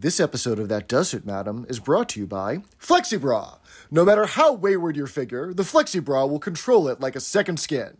[0.00, 3.58] This episode of That Does It, Madam is brought to you by FlexiBra.
[3.90, 7.98] No matter how wayward your figure, the FlexiBra will control it like a second skin.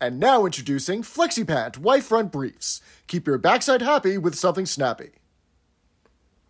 [0.00, 2.80] And now introducing FlexiPant White Front Briefs.
[3.06, 5.10] Keep your backside happy with something snappy.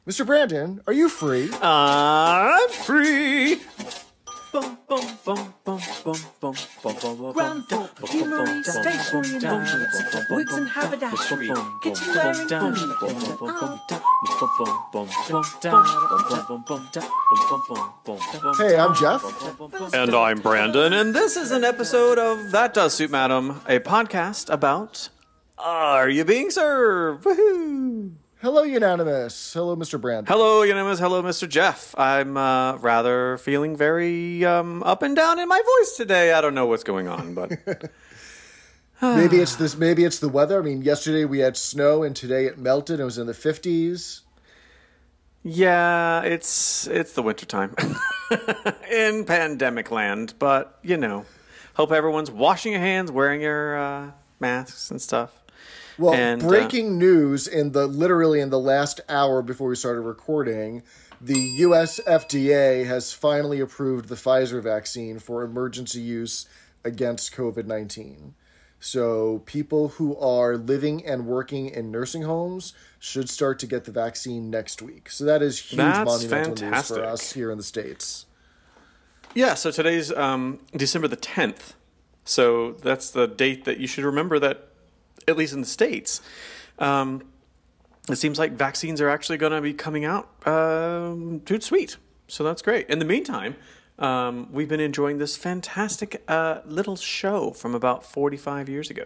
[0.09, 0.25] Mr.
[0.25, 1.51] Brandon, are you free?
[1.61, 3.61] I'm free.
[4.57, 4.79] Ground
[7.69, 11.51] floor, perfumery, stationery and ornaments, wigs and haberdashery,
[11.83, 14.01] kitchenware and furniture.
[18.57, 19.23] Hey, I'm Jeff.
[19.93, 24.49] And I'm Brandon, and this is an episode of That Does Suit Madam, a podcast
[24.49, 25.11] about
[25.59, 27.25] Are You Being Served?
[27.25, 28.15] Woohoo!
[28.43, 29.53] Hello, Unanimous.
[29.55, 30.01] Hello, Mr.
[30.01, 30.27] Brandon.
[30.27, 30.99] Hello, Unanimous.
[30.99, 31.49] Hello, Mr.
[31.49, 31.95] Jeff.
[31.99, 36.33] I'm uh, rather feeling very um, up and down in my voice today.
[36.33, 37.51] I don't know what's going on, but
[39.03, 39.77] Maybe it's this.
[39.77, 40.59] Maybe it's the weather.
[40.61, 43.01] I mean, yesterday we had snow, and today it melted.
[43.01, 44.23] It was in the fifties.
[45.43, 47.75] yeah, it's it's the wintertime
[48.91, 50.35] in pandemic land.
[50.39, 51.27] But you know,
[51.75, 55.33] hope everyone's washing your hands, wearing your uh, masks and stuff.
[55.99, 60.03] Well, And, uh, breaking news in the literally in the last hour before we started
[60.03, 60.83] recording,
[61.21, 62.01] the U.S.
[62.07, 66.47] FDA has finally approved the Pfizer vaccine for emergency use
[66.85, 68.35] against COVID nineteen.
[68.79, 73.91] So people who are living and working in nursing homes should start to get the
[73.91, 75.11] vaccine next week.
[75.11, 78.27] So that is huge That's monumental news for us here in the states.
[79.35, 81.73] Yeah, so today's um, December the 10th.
[82.25, 84.69] So that's the date that you should remember that,
[85.29, 86.21] at least in the States,
[86.79, 87.23] um,
[88.09, 91.97] it seems like vaccines are actually going to be coming out um, dude sweet.
[92.29, 92.89] So that's great.
[92.89, 93.57] In the meantime,
[93.99, 99.05] um, we've been enjoying this fantastic uh, little show from about 45 years ago.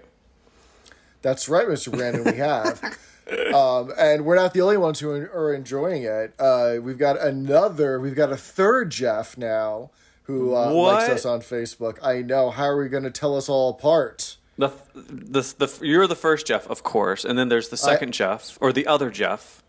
[1.22, 1.92] That's right, Mr.
[1.92, 2.24] Brandon.
[2.24, 2.82] We have.
[3.54, 6.34] um, and we're not the only ones who are enjoying it.
[6.38, 9.90] Uh, we've got another, we've got a third Jeff now
[10.24, 11.98] who uh, likes us on Facebook.
[12.02, 12.50] I know.
[12.50, 14.36] How are we going to tell us all apart?
[14.60, 18.58] The, the, the, you're the first Jeff, of course, and then there's the second Jeff,
[18.60, 19.62] or the other Jeff.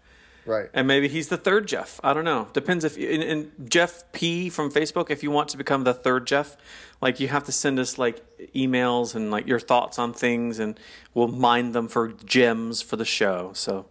[0.45, 0.69] Right.
[0.73, 1.99] And maybe he's the third Jeff.
[2.03, 2.47] I don't know.
[2.53, 5.11] Depends if and, and Jeff P from Facebook.
[5.11, 6.57] If you want to become the third Jeff,
[6.99, 8.23] like you have to send us like
[8.55, 10.79] emails and like your thoughts on things, and
[11.13, 13.51] we'll mine them for gems for the show.
[13.53, 13.85] So,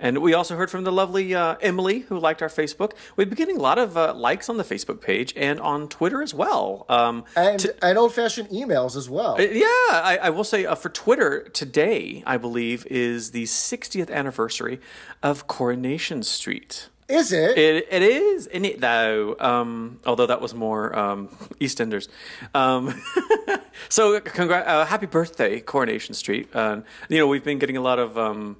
[0.00, 2.92] and we also heard from the lovely uh, Emily who liked our Facebook.
[3.16, 6.22] We've been getting a lot of uh, likes on the Facebook page and on Twitter
[6.22, 6.86] as well.
[6.88, 9.40] Um, And, and old fashioned emails as well.
[9.40, 14.80] yeah, I, I will say uh, for Twitter today, I believe is the 60th anniversary
[15.22, 16.88] of Coronation Street.
[17.08, 17.58] Is it?
[17.58, 19.34] It, it is in it though.
[19.40, 21.28] Um, although that was more um,
[21.60, 22.06] EastEnders.
[22.54, 23.02] Um,
[23.88, 26.48] so, congr- uh, happy birthday, Coronation Street.
[26.54, 28.56] Uh, you know, we've been getting a lot of um,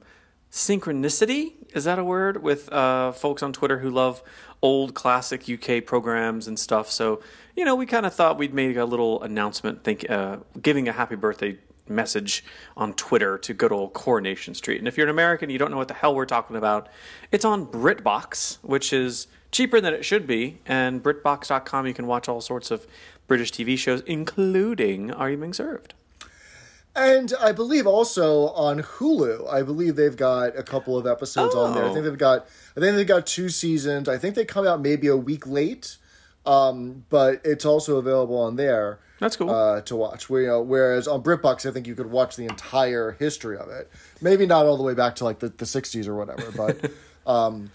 [0.50, 1.53] synchronicity.
[1.75, 4.22] Is that a word with uh, folks on Twitter who love
[4.62, 6.91] old classic UK programs and stuff?
[6.91, 7.22] So,
[7.56, 10.93] you know, we kind of thought we'd make a little announcement, think, uh, giving a
[10.93, 12.44] happy birthday message
[12.77, 14.78] on Twitter to good old Coronation Street.
[14.78, 16.88] And if you're an American, you don't know what the hell we're talking about,
[17.32, 20.61] it's on BritBox, which is cheaper than it should be.
[20.67, 22.87] And BritBox.com, you can watch all sorts of
[23.27, 25.94] British TV shows, including Are You Being Served?
[26.96, 31.74] And I believe also on Hulu, I believe they've got a couple of episodes on
[31.74, 31.84] there.
[31.84, 31.92] I Oh.
[31.94, 32.46] think they've got,
[32.76, 34.08] I think they've got two seasons.
[34.08, 35.96] I think they come out maybe a week late,
[36.44, 38.98] um, but it's also available on there.
[39.20, 39.50] That's cool.
[39.50, 40.28] uh, to watch.
[40.30, 43.68] Where, you know, whereas on BritBox, I think you could watch the entire history of
[43.68, 43.90] it.
[44.20, 46.90] Maybe not all the way back to like the, the 60s or whatever, but.
[47.30, 47.70] um,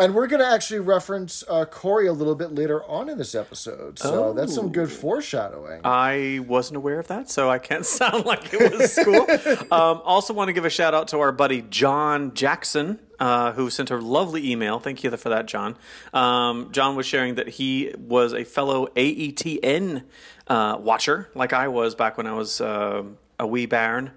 [0.00, 3.34] and we're going to actually reference uh, Corrie a little bit later on in this
[3.34, 3.98] episode.
[3.98, 5.82] So that's some good foreshadowing.
[5.84, 9.26] I wasn't aware of that, so I can't sound like it was cool.
[9.72, 13.68] um, also, want to give a shout out to our buddy John Jackson, uh, who
[13.70, 14.78] sent a lovely email.
[14.78, 15.76] Thank you for that, John.
[16.14, 20.04] Um, John was sharing that he was a fellow AETN
[20.46, 23.02] uh, watcher, like I was back when I was uh,
[23.38, 24.12] a wee bairn.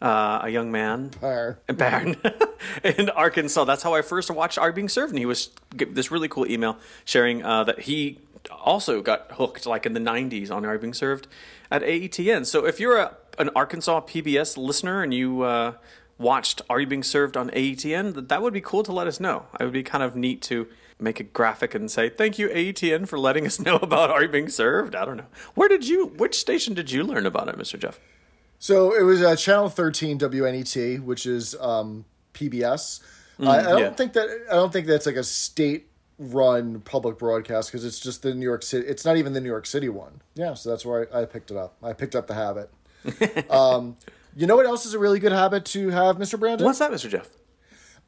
[0.00, 1.10] Uh, a young man,
[1.68, 2.16] Bairn.
[2.84, 3.64] in Arkansas.
[3.64, 6.76] That's how I first watched Are Being Served, and he was this really cool email
[7.06, 8.18] sharing uh, that he
[8.50, 11.28] also got hooked like in the 90s on Are Being Served
[11.70, 12.46] at AETN.
[12.46, 15.72] So if you're a, an Arkansas PBS listener and you uh,
[16.18, 19.20] watched Are You Being Served on AETN, th- that would be cool to let us
[19.20, 19.46] know.
[19.58, 20.68] It would be kind of neat to
[20.98, 24.28] make a graphic and say thank you AETN for letting us know about Are You
[24.28, 24.94] Being Served.
[24.94, 25.26] I don't know.
[25.54, 26.06] Where did you?
[26.06, 27.78] Which station did you learn about it, Mr.
[27.78, 27.98] Jeff?
[28.66, 32.04] So it was uh, Channel 13 WNET, which is um,
[32.34, 33.00] PBS.
[33.38, 33.90] I, I don't yeah.
[33.90, 35.86] think that I don't think that's like a state
[36.18, 38.84] run public broadcast because it's just the New York City.
[38.88, 40.20] It's not even the New York City one.
[40.34, 41.76] Yeah, so that's where I, I picked it up.
[41.80, 42.68] I picked up the habit.
[43.52, 43.98] um,
[44.34, 46.36] you know what else is a really good habit to have, Mr.
[46.36, 46.64] Brandon?
[46.64, 47.08] What's that, Mr.
[47.08, 47.28] Jeff?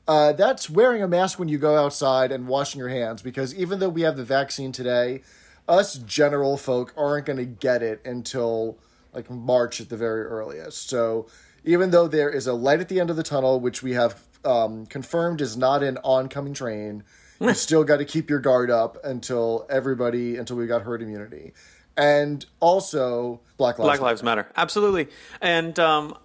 [0.08, 3.78] Uh, that's wearing a mask when you go outside and washing your hands because even
[3.78, 5.22] though we have the vaccine today,
[5.68, 8.76] us general folk aren't going to get it until
[9.18, 10.88] like March at the very earliest.
[10.88, 11.26] So
[11.64, 14.22] even though there is a light at the end of the tunnel, which we have
[14.44, 17.02] um, confirmed is not an oncoming train,
[17.40, 21.52] you still got to keep your guard up until everybody until we got herd immunity,
[21.96, 24.48] and also Black Lives Black Lives Matter.
[24.56, 25.08] Absolutely.
[25.40, 26.16] And um,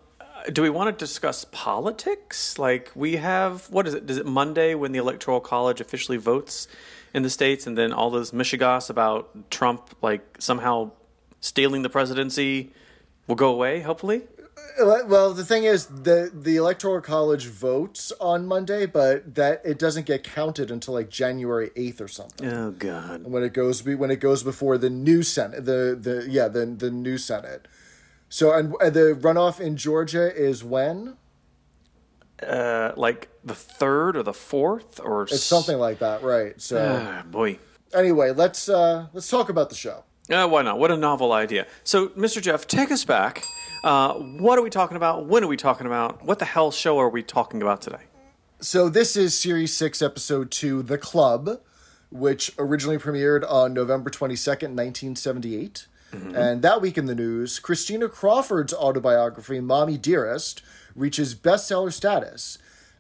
[0.52, 2.60] do we want to discuss politics?
[2.60, 4.08] Like we have, what is it?
[4.10, 6.68] Is it Monday when the Electoral College officially votes
[7.12, 10.92] in the states, and then all this mishigas about Trump, like somehow
[11.42, 12.72] stealing the presidency,
[13.28, 13.82] will go away.
[13.82, 14.24] Hopefully.
[14.80, 20.06] Well, the thing is, the the electoral college votes on Monday, but that it doesn't
[20.08, 22.48] get counted until like January eighth or something.
[22.52, 23.24] Oh God.
[23.24, 26.66] When it goes be when it goes before the new Senate, the the yeah the
[26.66, 27.68] the new Senate.
[28.30, 31.18] So and, and the runoff in Georgia is when
[32.42, 36.60] Uh, like the third or the fourth or it's something like that, right?
[36.60, 37.60] So Ah, boy.
[37.94, 40.04] anyway, let's uh let's talk about the show.
[40.30, 40.80] Uh, why not?
[40.80, 41.68] What a novel idea.
[41.84, 42.42] So, Mr.
[42.42, 43.44] Jeff, take us back.
[43.84, 45.26] Uh, what are we talking about?
[45.26, 46.24] When are we talking about?
[46.24, 48.04] What the hell show are we talking about today?
[48.62, 51.60] So this is series six, episode two, The Club,
[52.10, 55.88] which originally premiered on November twenty second, nineteen seventy eight.
[56.14, 60.62] And that week in the news, Christina Crawford's autobiography, Mommy Dearest,
[60.96, 62.60] reaches bestseller status.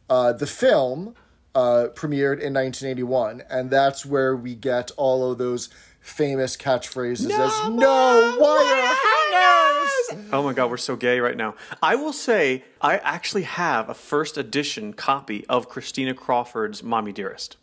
[0.09, 1.13] Uh, the film
[1.53, 5.69] uh, premiered in 1981, and that's where we get all of those
[6.03, 11.55] famous catchphrases as "No wire hangers." Oh my God, we're so gay right now.
[11.81, 17.57] I will say, I actually have a first edition copy of Christina Crawford's Mommy Dearest.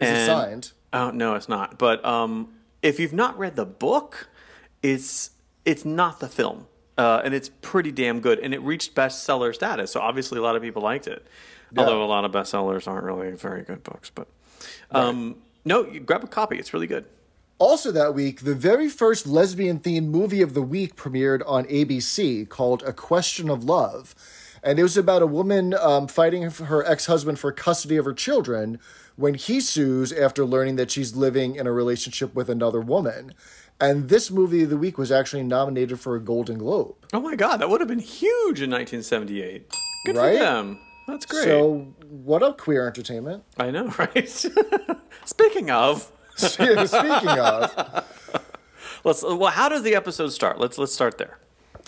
[0.00, 0.72] Is it signed?
[0.92, 1.78] Oh no, it's not.
[1.78, 4.28] But um, if you've not read the book,
[4.82, 5.30] it's
[5.64, 6.66] it's not the film,
[6.98, 8.40] uh, and it's pretty damn good.
[8.40, 11.26] And it reached bestseller status, so obviously a lot of people liked it.
[11.74, 14.28] Although a lot of bestsellers aren't really very good books, but
[14.90, 16.58] um, no, you grab a copy.
[16.58, 17.06] It's really good.
[17.62, 22.48] Also, that week, the very first lesbian themed movie of the week premiered on ABC
[22.48, 24.16] called A Question of Love.
[24.64, 28.14] And it was about a woman um, fighting her ex husband for custody of her
[28.14, 28.80] children
[29.14, 33.32] when he sues after learning that she's living in a relationship with another woman.
[33.80, 36.96] And this movie of the week was actually nominated for a Golden Globe.
[37.12, 39.72] Oh my god, that would have been huge in 1978.
[40.06, 40.36] Good Right?
[40.36, 40.80] for them.
[41.06, 41.44] That's great.
[41.44, 43.44] So, what up, queer entertainment?
[43.56, 44.28] I know, right?
[45.24, 46.10] Speaking of,
[46.86, 48.04] Speaking of,
[49.04, 49.22] let's.
[49.22, 50.58] Well, how does the episode start?
[50.58, 51.38] Let's let's start there.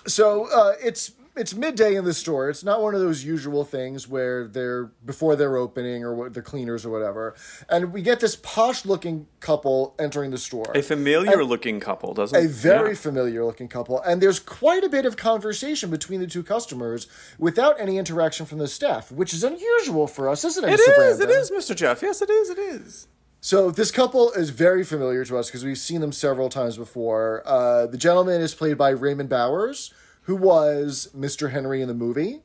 [0.06, 2.48] So uh, it's it's midday in the store.
[2.48, 6.42] It's not one of those usual things where they're before they're opening or what the
[6.42, 7.34] cleaners or whatever.
[7.68, 10.70] And we get this posh looking couple entering the store.
[10.76, 12.50] A familiar looking couple, doesn't a it?
[12.50, 12.94] very Yeah.
[12.96, 17.08] familiar looking couple, and there's quite a bit of conversation between the two customers
[17.38, 20.74] without any interaction from the staff, which is unusual for us, isn't it?
[20.74, 21.08] It Mr.
[21.10, 21.16] is.
[21.16, 21.30] Brandon?
[21.40, 21.74] is, Mr.
[21.74, 22.00] Jeff.
[22.02, 22.50] Yes, it is.
[22.50, 23.08] It is.
[23.44, 27.42] So this couple is very familiar to us because we've seen them several times before.
[27.44, 29.92] Uh, the gentleman is played by Raymond Bowers,
[30.22, 31.50] who was Mr.
[31.50, 32.40] Henry in the movie,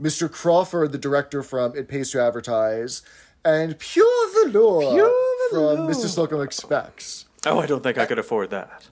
[0.00, 0.30] Mr.
[0.30, 3.02] Crawford, the director from It Pays to Advertise,
[3.44, 5.90] and Pure Velour Pure from Velour.
[5.90, 6.06] Mr.
[6.06, 7.24] Slocum Expects.
[7.44, 8.88] Oh, I don't think I could afford that.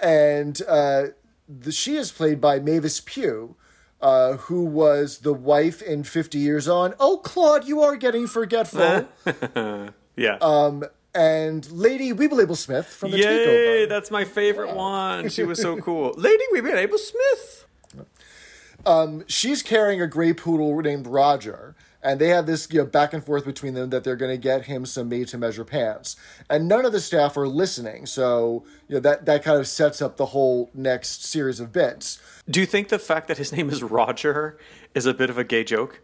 [0.00, 1.04] And uh,
[1.48, 3.56] the, she is played by Mavis Pugh.
[4.02, 6.92] Uh, who was the wife in 50 Years On?
[7.00, 9.08] Oh, Claude, you are getting forgetful.
[10.20, 10.36] Yeah.
[10.42, 10.84] Um,
[11.14, 13.24] and Lady Weeble Smith from the Yay!
[13.24, 13.88] Takeover.
[13.88, 15.30] That's my favorite one.
[15.30, 16.12] She was so cool.
[16.16, 17.66] Lady We've Abel Smith.
[19.26, 23.24] She's carrying a gray poodle named Roger, and they have this you know, back and
[23.24, 26.16] forth between them that they're going to get him some made-to-measure pants.
[26.48, 30.02] And none of the staff are listening, so you know that that kind of sets
[30.02, 32.20] up the whole next series of bits.
[32.48, 34.58] Do you think the fact that his name is Roger
[34.94, 36.00] is a bit of a gay joke?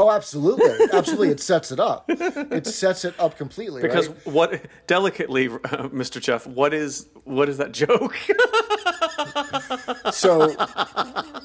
[0.00, 2.06] Oh, absolutely, absolutely, it sets it up.
[2.08, 3.82] It sets it up completely.
[3.82, 4.26] Because right?
[4.26, 6.22] what delicately, uh, Mr.
[6.22, 8.16] Jeff, what is what is that joke?
[10.12, 10.48] So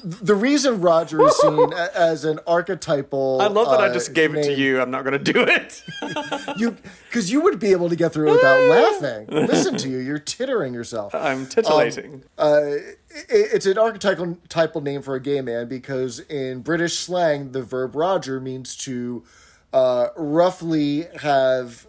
[0.02, 3.40] the reason Roger is seen a- as an archetypal.
[3.40, 4.80] I love that I uh, just gave it to you.
[4.80, 5.82] I'm not going to do it.
[6.56, 6.76] You
[7.08, 9.26] because you would be able to get through it without laughing.
[9.28, 11.14] Listen to you, you're tittering yourself.
[11.14, 12.22] I'm titillating.
[12.38, 12.96] it,
[13.28, 17.94] it's an archetypal typal name for a gay man because in British slang, the verb
[17.94, 19.24] Roger means to
[19.72, 21.86] uh, roughly have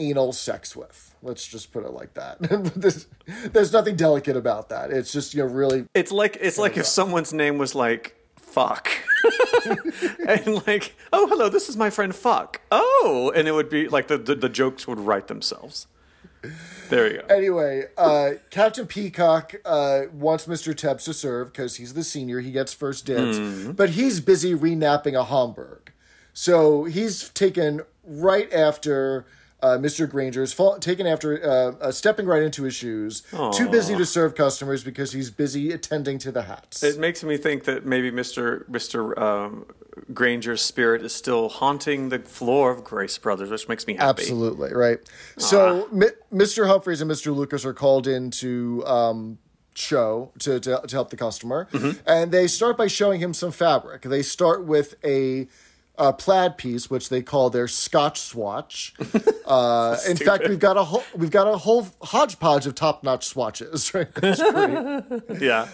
[0.00, 1.14] anal sex with.
[1.22, 2.38] Let's just put it like that.
[2.74, 3.06] there's,
[3.52, 4.90] there's nothing delicate about that.
[4.90, 8.90] It's just you know really it's like it's like if someone's name was like fuck,
[10.26, 12.60] and like oh hello, this is my friend fuck.
[12.70, 15.86] Oh, and it would be like the the, the jokes would write themselves.
[16.88, 17.34] There you go.
[17.34, 20.74] Anyway, uh, Captain Peacock uh, wants Mr.
[20.74, 22.40] Tebbs to serve because he's the senior.
[22.40, 23.38] He gets first dibs,
[23.74, 25.92] but he's busy renapping a Homburg.
[26.32, 29.26] So he's taken right after
[29.62, 30.08] uh, Mr.
[30.08, 33.22] Granger's fall, taken after uh, uh, stepping right into his shoes.
[33.52, 36.82] Too busy to serve customers because he's busy attending to the hats.
[36.82, 38.64] It makes me think that maybe Mr.
[38.70, 39.16] Mr.
[39.20, 39.66] Um,
[40.14, 44.22] Granger's spirit is still haunting the floor of Grace Brothers, which makes me happy.
[44.22, 44.98] Absolutely right.
[45.36, 46.66] So Mi- Mr.
[46.66, 47.34] Humphreys and Mr.
[47.34, 49.38] Lucas are called in to um,
[49.74, 51.68] show to, to to help the customer,
[52.06, 54.02] and they start by showing him some fabric.
[54.02, 55.48] They start with a.
[56.02, 58.94] A plaid piece, which they call their Scotch swatch.
[59.44, 63.26] Uh, in fact, we've got a whole we've got a whole hodgepodge of top notch
[63.26, 63.92] swatches.
[63.94, 64.08] Right?
[65.38, 65.68] Yeah.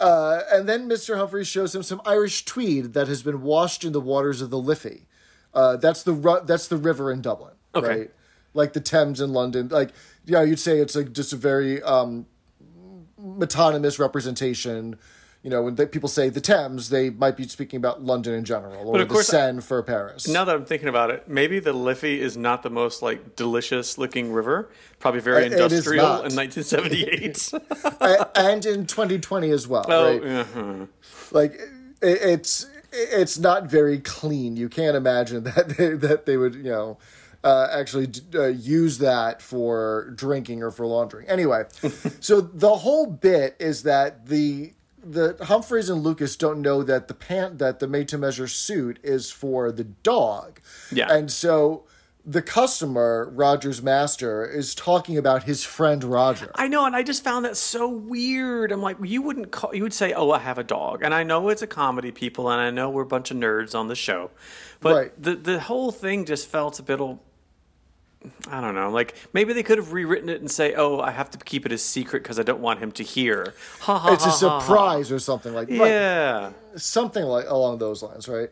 [0.00, 1.16] Uh, and then Mr.
[1.18, 4.58] Humphreys shows him some Irish tweed that has been washed in the waters of the
[4.58, 5.06] Liffey.
[5.52, 7.88] Uh, that's the ru- that's the river in Dublin, Okay.
[7.88, 8.10] right?
[8.54, 9.68] Like the Thames in London.
[9.68, 9.90] Like
[10.24, 12.24] yeah, you'd say it's like just a very um,
[13.20, 14.96] metonymous representation.
[15.42, 18.44] You know, when they, people say the Thames, they might be speaking about London in
[18.44, 20.26] general, or the Seine for Paris.
[20.26, 23.98] Now that I'm thinking about it, maybe the Liffey is not the most like delicious
[23.98, 24.68] looking river.
[24.98, 27.52] Probably very It- it industrial in 1978.
[28.34, 30.24] And in 2020 as well, oh, right?
[30.24, 30.86] uh-huh.
[31.30, 31.54] like
[32.02, 34.56] it, it's it's not very clean.
[34.56, 36.98] You can't imagine that they, that they would you know
[37.44, 41.28] uh, actually uh, use that for drinking or for laundering.
[41.28, 41.64] Anyway,
[42.20, 47.14] so the whole bit is that the the Humphreys and Lucas don't know that the
[47.14, 50.60] pant that the made to measure suit is for the dog.
[50.92, 51.12] Yeah.
[51.12, 51.84] and so.
[52.26, 56.50] The customer, Roger's master, is talking about his friend Roger.
[56.56, 58.70] I know, and I just found that so weird.
[58.70, 61.22] I'm like, you wouldn't call, you would say, "Oh, I have a dog," and I
[61.22, 63.94] know it's a comedy, people, and I know we're a bunch of nerds on the
[63.94, 64.30] show,
[64.80, 65.22] but Right.
[65.22, 67.00] the the whole thing just felt a bit.
[68.48, 68.90] I don't know.
[68.90, 71.72] Like maybe they could have rewritten it and say, "Oh, I have to keep it
[71.72, 74.12] a secret because I don't want him to hear." Ha ha.
[74.12, 74.60] It's a ha, ha, ha.
[74.60, 75.78] surprise or something like right.
[75.78, 76.50] Yeah.
[76.76, 78.50] something like along those lines, right?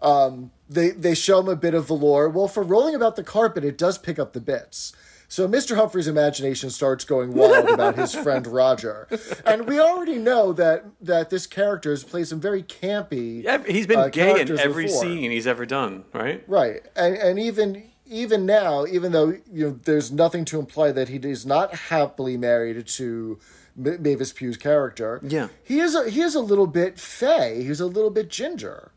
[0.00, 2.28] Um, they they show him a bit of velour.
[2.28, 4.92] Well, for rolling about the carpet, it does pick up the bits.
[5.28, 5.76] So Mr.
[5.76, 9.06] Humphrey's imagination starts going wild about his friend Roger,
[9.46, 13.44] and we already know that that this character has played some very campy.
[13.44, 15.02] Yeah, he's been uh, gay in every before.
[15.02, 16.42] scene he's ever done, right?
[16.48, 16.82] right?
[16.96, 21.16] And and even even now, even though you know, there's nothing to imply that he
[21.16, 23.38] is not happily married to
[23.78, 25.20] M- Mavis Pugh's character.
[25.22, 25.48] Yeah.
[25.62, 27.62] he is a, he is a little bit fey.
[27.62, 28.90] He's a little bit ginger.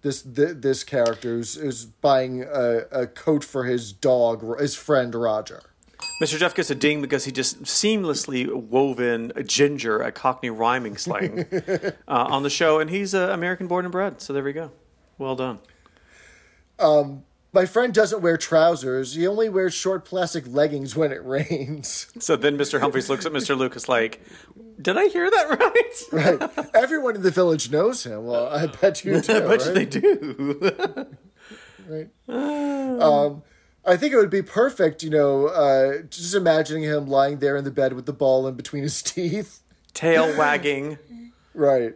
[0.00, 5.14] This th- this character is, is buying a, a coat for his dog, his friend
[5.14, 5.60] Roger.
[6.22, 6.38] Mr.
[6.38, 10.96] Jeff gets a ding because he just seamlessly wove in a ginger, a Cockney rhyming
[10.96, 14.20] slang, uh, on the show, and he's uh, American born and bred.
[14.20, 14.70] So there we go.
[15.18, 15.58] Well done.
[17.52, 19.14] My friend doesn't wear trousers.
[19.14, 22.12] He only wears short plastic leggings when it rains.
[22.20, 22.80] So then Mr.
[22.80, 23.56] Humphreys looks at Mr.
[23.56, 24.20] Lucas like,
[24.80, 26.02] "Did I hear that right?"
[26.40, 26.68] Right.
[26.74, 28.26] Everyone in the village knows him.
[28.26, 29.36] Well, I bet you do.
[29.36, 29.74] I bet right?
[29.74, 31.16] they do.
[31.88, 32.08] right?
[33.00, 33.42] um,
[33.84, 37.64] I think it would be perfect, you know, uh, just imagining him lying there in
[37.64, 39.60] the bed with the ball in between his teeth.
[39.94, 40.98] Tail wagging.
[41.54, 41.94] Right.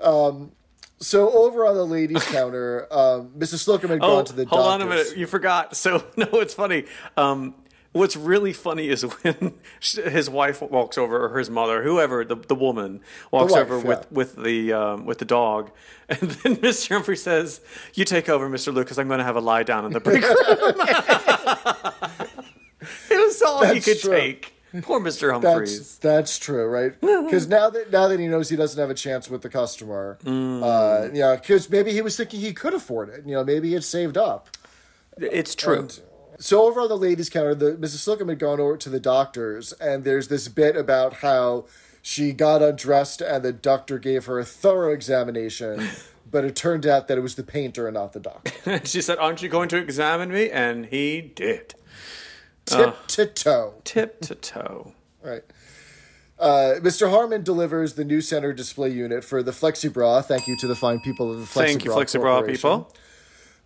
[0.00, 0.52] Um,
[1.00, 3.60] so over on the ladies' counter, um, Mrs.
[3.60, 4.52] Slocum had Oh, gone to the dog.
[4.54, 5.16] hold on a minute.
[5.16, 5.74] You forgot.
[5.76, 6.84] So no, it's funny.
[7.16, 7.54] Um,
[7.92, 12.54] what's really funny is when his wife walks over, or his mother, whoever the, the
[12.54, 13.84] woman walks wife, over yeah.
[13.86, 15.70] with with the um, with the dog,
[16.08, 16.90] and then Mr.
[16.90, 17.60] Humphrey says,
[17.94, 18.72] "You take over, Mr.
[18.74, 18.98] Lucas.
[18.98, 20.34] I'm going to have a lie down in the break room."
[23.10, 24.12] it was all he could true.
[24.12, 24.54] take.
[24.82, 25.32] Poor Mr.
[25.32, 25.98] That's Humphreys.
[25.98, 26.94] that's true, right?
[27.00, 30.18] Because now that now that he knows he doesn't have a chance with the customer,
[30.24, 30.62] Mm.
[30.62, 33.24] uh, yeah, because maybe he was thinking he could afford it.
[33.26, 34.48] You know, maybe it's saved up.
[35.16, 35.80] It's true.
[35.80, 36.00] And
[36.38, 37.98] so over on the ladies' counter, the Mrs.
[37.98, 41.66] Slocum had gone over to the doctor's, and there's this bit about how
[42.02, 45.88] she got undressed and the doctor gave her a thorough examination,
[46.30, 48.80] but it turned out that it was the painter and not the doctor.
[48.84, 51.74] she said, "Aren't you going to examine me?" And he did,
[52.66, 53.74] Tip to toe.
[53.84, 54.92] tip to toe.
[55.22, 55.42] Right.
[56.38, 57.10] Uh, Mr.
[57.10, 60.24] Harmon delivers the new center display unit for the FlexiBra.
[60.24, 61.66] Thank you to the fine people of the FlexiBra.
[61.66, 62.94] Thank you, Flexibra people.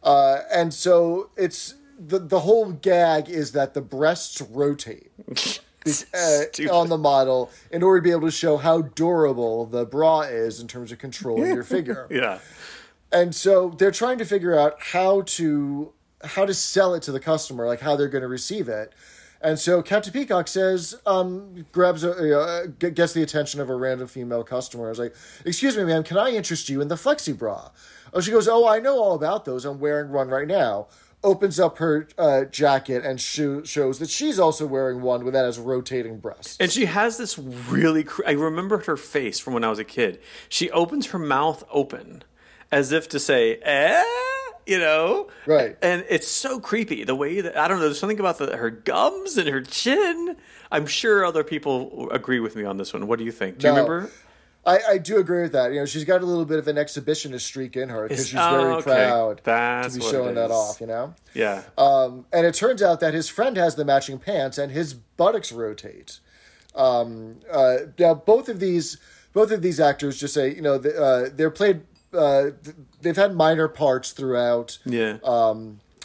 [0.03, 5.13] Uh, and so it's the the whole gag is that the breasts rotate.
[6.15, 10.23] uh, on the model in order to be able to show how durable the bra
[10.23, 12.07] is in terms of controlling your figure.
[12.11, 12.39] Yeah.
[13.13, 15.93] And so they're trying to figure out how to
[16.25, 18.93] how to sell it to the customer, like how they're going to receive it.
[19.40, 24.09] And so Captain Peacock says, um, grabs a, uh, gets the attention of a random
[24.09, 24.87] female customer.
[24.87, 25.14] I was like,
[25.45, 27.71] "Excuse me, ma'am, can I interest you in the flexi bra?"
[28.14, 29.66] Oh, she goes, "Oh, I know all about those.
[29.66, 30.87] I'm wearing one right now."
[31.23, 35.45] Opens up her uh, jacket and sho- shows that she's also wearing one with that
[35.45, 36.57] has rotating breasts.
[36.61, 38.04] And she has this really.
[38.04, 40.21] Cr- I remember her face from when I was a kid.
[40.49, 42.25] She opens her mouth open,
[42.73, 44.04] as if to say, "Eh,"
[44.66, 45.28] you know?
[45.47, 45.76] Right.
[45.83, 47.85] And it's so creepy the way that I don't know.
[47.85, 50.37] There's something about the, her gums and her chin.
[50.71, 53.06] I'm sure other people agree with me on this one.
[53.06, 53.59] What do you think?
[53.59, 54.11] Do you remember?
[54.66, 55.73] I, I do agree with that.
[55.73, 58.33] You know, she's got a little bit of an exhibitionist streak in her because she's
[58.33, 58.83] very oh, okay.
[58.83, 60.80] proud That's to be showing that off.
[60.80, 61.14] You know.
[61.35, 61.62] Yeah.
[61.76, 65.52] Um, and it turns out that his friend has the matching pants, and his buttocks
[65.52, 66.21] rotate.
[66.75, 68.97] Um, uh, now, both of these,
[69.33, 71.83] both of these actors, just say you know, uh, they're played.
[72.14, 72.50] Uh,
[73.00, 75.18] they've had minor parts throughout yeah.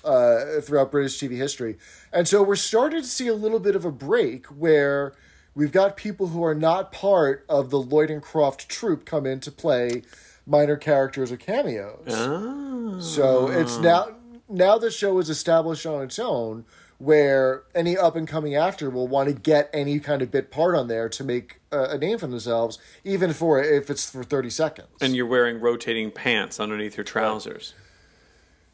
[0.04, 1.78] uh, throughout British TV history,
[2.12, 5.14] and so we're starting to see a little bit of a break where
[5.56, 9.40] we've got people who are not part of the Lloyd and Croft troupe come in
[9.42, 10.04] to play
[10.46, 12.08] minor characters or cameos.
[12.10, 13.00] Ah.
[13.00, 14.16] So it's now
[14.50, 16.66] now the show is established on its own
[17.00, 20.76] where any up and coming actor will want to get any kind of bit part
[20.76, 24.50] on there to make a, a name for themselves, even for if it's for thirty
[24.50, 24.90] seconds.
[25.02, 27.74] and you're wearing rotating pants underneath your trousers.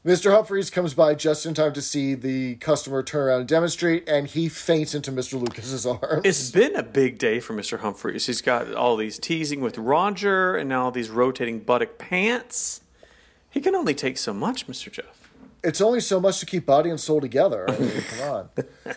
[0.05, 0.29] Mr.
[0.31, 4.27] Humphreys comes by just in time to see the customer turn around and demonstrate, and
[4.27, 5.39] he faints into Mr.
[5.41, 6.21] Lucas's arms.
[6.23, 7.79] It's been a big day for Mr.
[7.79, 8.27] Humphreys.
[8.27, 12.81] He's got all these teasing with Roger and now these rotating buttock pants.
[13.49, 14.91] He can only take so much, Mr.
[14.91, 15.24] Jeff.
[15.65, 17.69] It's only so much to keep body and soul together.
[17.69, 18.49] I mean, come on.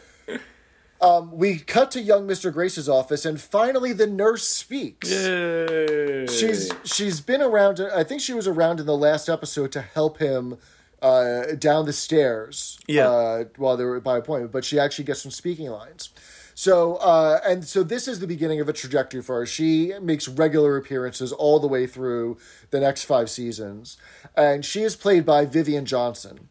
[1.00, 2.52] Um, we cut to young Mr.
[2.52, 5.10] Grace's office, and finally the nurse speaks.
[5.10, 6.26] Yay.
[6.26, 7.80] She's she's been around.
[7.80, 10.58] I think she was around in the last episode to help him
[11.00, 12.80] uh, down the stairs.
[12.88, 13.08] Yeah.
[13.08, 16.10] Uh, while they were by appointment, but she actually gets some speaking lines.
[16.56, 19.46] So uh, and so this is the beginning of a trajectory for her.
[19.46, 22.38] She makes regular appearances all the way through
[22.70, 23.98] the next five seasons,
[24.36, 26.48] and she is played by Vivienne Johnson.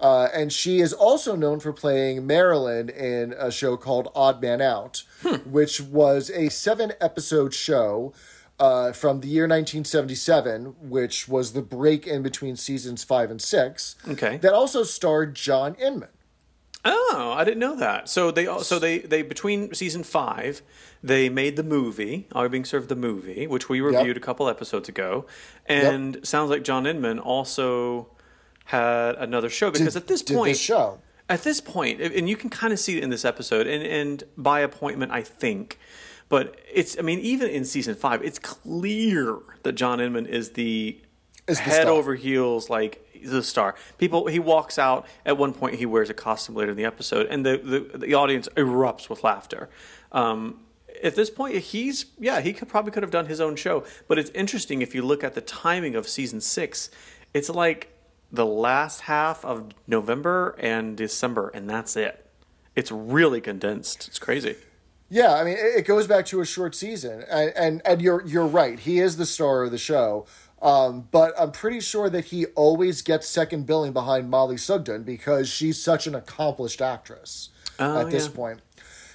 [0.00, 4.60] Uh, and she is also known for playing Marilyn in a show called Odd Man
[4.60, 5.02] Out,
[5.44, 8.12] which was a seven episode show
[8.60, 13.96] uh, from the year 1977, which was the break in between seasons five and six.
[14.06, 14.36] Okay.
[14.36, 16.10] That also starred John Inman.
[16.84, 18.08] Oh, I didn't know that.
[18.08, 20.62] So they so they they between season five,
[21.02, 22.28] they made the movie.
[22.32, 25.26] Are being served the movie, which we reviewed a couple episodes ago,
[25.66, 28.08] and sounds like John Inman also
[28.68, 31.00] had another show because at this did point, this show.
[31.28, 34.24] at this point, and you can kind of see it in this episode, and and
[34.36, 35.78] by appointment, I think.
[36.28, 41.00] But it's, I mean, even in season five, it's clear that John Inman is the
[41.46, 43.74] Is the head over heels, like the star.
[43.96, 45.76] People, he walks out at one point.
[45.76, 49.24] He wears a costume later in the episode, and the the, the audience erupts with
[49.24, 49.70] laughter.
[50.12, 50.60] Um,
[51.02, 53.84] at this point, he's yeah, he could probably could have done his own show.
[54.06, 56.90] But it's interesting if you look at the timing of season six.
[57.32, 57.94] It's like
[58.30, 62.26] the last half of November and December, and that's it.
[62.76, 64.06] It's really condensed.
[64.08, 64.56] It's crazy.
[65.10, 68.46] Yeah, I mean, it goes back to a short season, and and, and you're you're
[68.46, 68.78] right.
[68.78, 70.26] He is the star of the show,
[70.60, 75.48] um, but I'm pretty sure that he always gets second billing behind Mollie Sugden because
[75.48, 78.34] she's such an accomplished actress Oh, at this yeah.
[78.36, 78.60] point.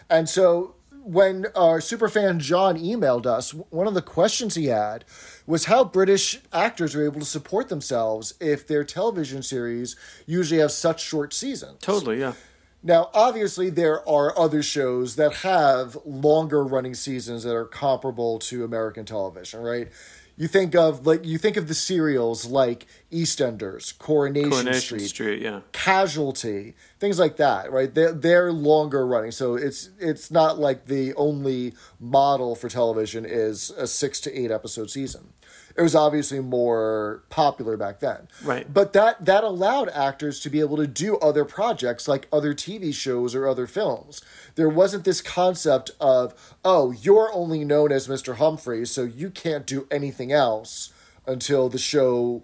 [0.09, 5.03] And so when our superfan John emailed us, one of the questions he had
[5.45, 10.71] was how British actors are able to support themselves if their television series usually have
[10.71, 11.79] such short seasons.
[11.81, 12.33] Totally, yeah.
[12.81, 18.63] Now, obviously, there are other shows that have longer running seasons that are comparable to
[18.63, 19.89] American television, right?
[20.35, 25.41] You think of like you think of the serials like EastEnders, Coronation, Coronation Street, Street,
[25.41, 25.59] yeah.
[25.71, 27.93] Casualty, things like that, right?
[27.93, 33.69] They're, they're longer running, so it's it's not like the only model for television is
[33.71, 35.33] a six to eight episode season.
[35.75, 38.71] It was obviously more popular back then, Right.
[38.71, 42.93] But that that allowed actors to be able to do other projects like other TV
[42.93, 44.21] shows or other films.
[44.55, 48.35] There wasn't this concept of oh, you're only known as Mr.
[48.35, 50.91] Humphrey, so you can't do anything else
[51.25, 52.43] until the show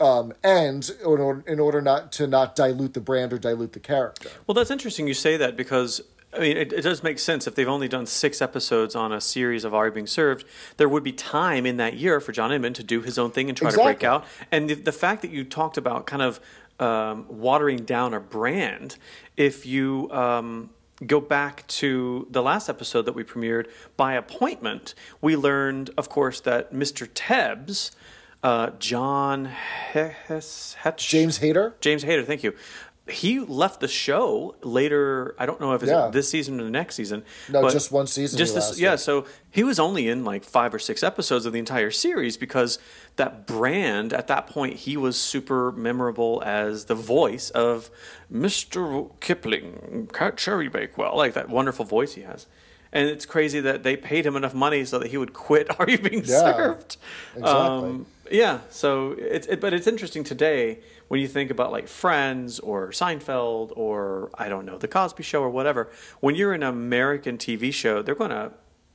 [0.00, 3.80] um, ends in order, in order not to not dilute the brand or dilute the
[3.80, 4.30] character.
[4.46, 6.00] Well, that's interesting you say that because
[6.34, 9.20] I mean it, it does make sense if they've only done six episodes on a
[9.20, 10.44] series of Are Being Served,
[10.76, 13.48] there would be time in that year for John Inman to do his own thing
[13.48, 14.24] and try to break out.
[14.50, 16.40] And the, the fact that you talked about kind of
[16.80, 18.96] um, watering down a brand,
[19.36, 20.70] if you um,
[21.06, 26.40] go back to the last episode that we premiered by appointment, we learned, of course,
[26.40, 27.08] that Mr.
[27.12, 27.92] Tebbs.
[28.44, 31.76] Uh, John Hetch, James Hayter?
[31.80, 32.56] James Hayter, thank you.
[33.12, 35.34] He left the show later.
[35.38, 36.08] I don't know if it's Yeah.
[36.10, 37.22] this season or the next season.
[37.48, 38.96] No, but just one season Just this, yeah.
[38.96, 42.78] So he was only in like five or six episodes of the entire series because
[43.16, 47.90] that brand at that point he was super memorable as the voice of
[48.32, 49.10] Mr.
[49.20, 52.46] Kipling, Cherry Bakewell, like that wonderful voice he has.
[52.94, 55.66] and it's crazy that they paid him enough money so that he would quit.
[55.80, 56.96] Are you being Yeah, served?
[57.34, 57.48] exactly.
[57.50, 58.58] Um, yeah.
[58.70, 60.80] So it's it, but it's interesting today
[61.12, 65.42] when you think about like Friends or Seinfeld or I don't know the Cosby Show
[65.42, 65.90] or whatever.
[66.20, 68.52] When you're an American TV show, they're going to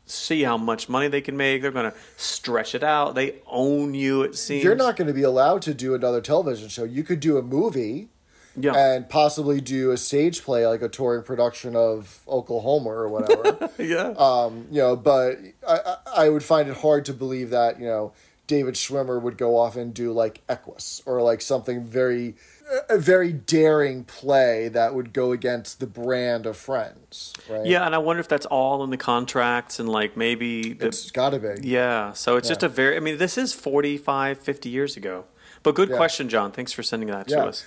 [0.08, 1.62] see how much money they can make.
[1.62, 3.14] They're going to stretch it out.
[3.14, 4.24] They own you.
[4.24, 6.86] It seems You're not going to be allowed to do another television show.
[6.86, 8.10] You could do a movie
[8.56, 8.74] Yeah.
[8.74, 13.70] and possibly do a stage play, like a touring production of Oklahoma or whatever.
[13.78, 14.16] yeah.
[14.18, 15.38] um, you know, but
[15.70, 18.14] I, I I would find it hard to believe that you know
[18.48, 22.36] David Schwimmer would go off and do like Equus or like something very,
[22.90, 27.66] a very daring play that would go against the brand of Friends, right?
[27.66, 31.12] yeah, and I wonder if that's all in the contracts and like maybe the, it's
[31.12, 31.68] got to be.
[31.68, 35.26] Yeah, so it's just a very, I mean, this is 45, 50 years ago.
[35.62, 35.98] But good Yeah.
[35.98, 36.52] question, John.
[36.54, 37.42] Thanks for sending that Yeah.
[37.44, 37.66] to us.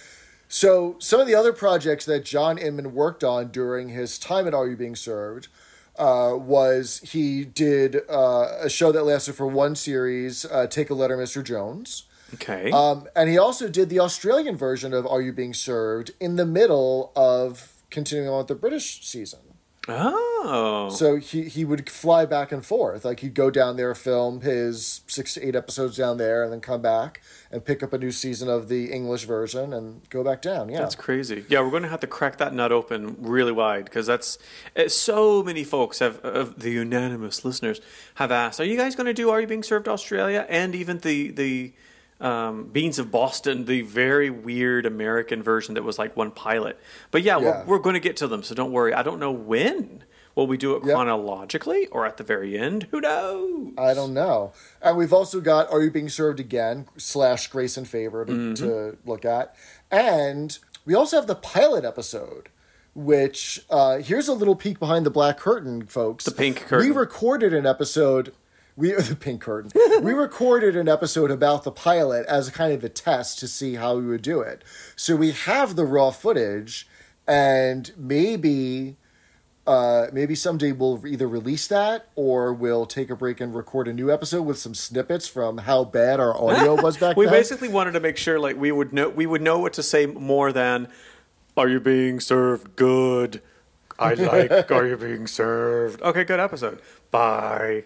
[0.48, 4.54] So some of the other projects that John Inman worked on during his time at
[4.54, 5.48] Are You Being Served
[5.98, 10.94] uh, was he did uh, a show that lasted for one series, uh, Take a
[10.94, 11.44] Letter, Mr.
[11.44, 12.04] Jones.
[12.34, 12.70] Okay.
[12.70, 16.46] Um, and he also did the Australian version of Are You Being Served in the
[16.46, 19.40] middle of continuing on with the British season.
[19.90, 20.88] Oh.
[20.92, 23.04] So he, he would fly back and forth.
[23.04, 26.60] Like he'd go down there, film his six to eight episodes down there, and then
[26.60, 30.42] come back and pick up a new season of the English version and go back
[30.42, 30.68] down.
[30.68, 30.78] Yeah.
[30.78, 31.44] That's crazy.
[31.48, 34.38] Yeah, we're going to have to crack that nut open really wide because that's
[34.76, 37.80] eh, so many folks have of the unanimous listeners
[38.14, 40.98] have asked, "Are you guys going to do Are You Being Served Australia?" And even
[40.98, 41.72] the the
[42.20, 46.78] um, Beane's of Boston, the very weird American version that was like one pilot.
[47.10, 47.64] But yeah, Yeah.
[47.64, 48.92] We're, we're going to get to them, so don't worry.
[48.94, 50.04] I don't know when.
[50.36, 50.94] Will we do it Yep.
[50.94, 52.86] chronologically or at the very end?
[52.92, 53.72] Who knows?
[53.76, 54.52] I don't know.
[54.80, 58.54] And we've also got Are You Being Served Again slash Grace and Favor to, Mm-hmm.
[58.54, 59.54] to look at.
[59.90, 60.56] And
[60.86, 62.48] we also have the pilot episode,
[62.94, 66.24] which uh, here's a little peek behind the black curtain, folks.
[66.24, 66.88] The pink curtain.
[66.88, 68.32] We recorded an episode.
[68.80, 69.70] We the pink curtain.
[70.02, 73.74] we recorded an episode about the pilot as a kind of a test to see
[73.74, 74.64] how we would do it.
[74.96, 76.88] So we have the raw footage,
[77.28, 78.96] and maybe
[79.66, 83.92] uh, maybe someday we'll either release that or we'll take a break and record a
[83.92, 87.34] new episode with some snippets from how bad our audio was back we then.
[87.34, 89.82] We basically wanted to make sure like we would know we would know what to
[89.82, 90.88] say more than
[91.56, 93.42] are you being served good
[93.98, 97.84] i like are you being served okay good episode bye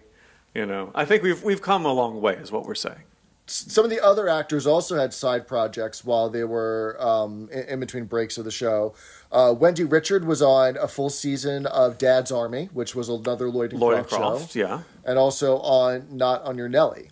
[0.54, 3.02] you know i think we've we've come a long way is what we're saying
[3.46, 7.80] some of the other actors also had side projects while they were um, in, in
[7.80, 8.94] between breaks of the show.
[9.30, 13.72] Uh, Wendy Richard was on a full season of Dad's Army, which was another Lloyd
[13.72, 17.10] and lloyd Croft, croft show, yeah and also on Not on Your Nelly.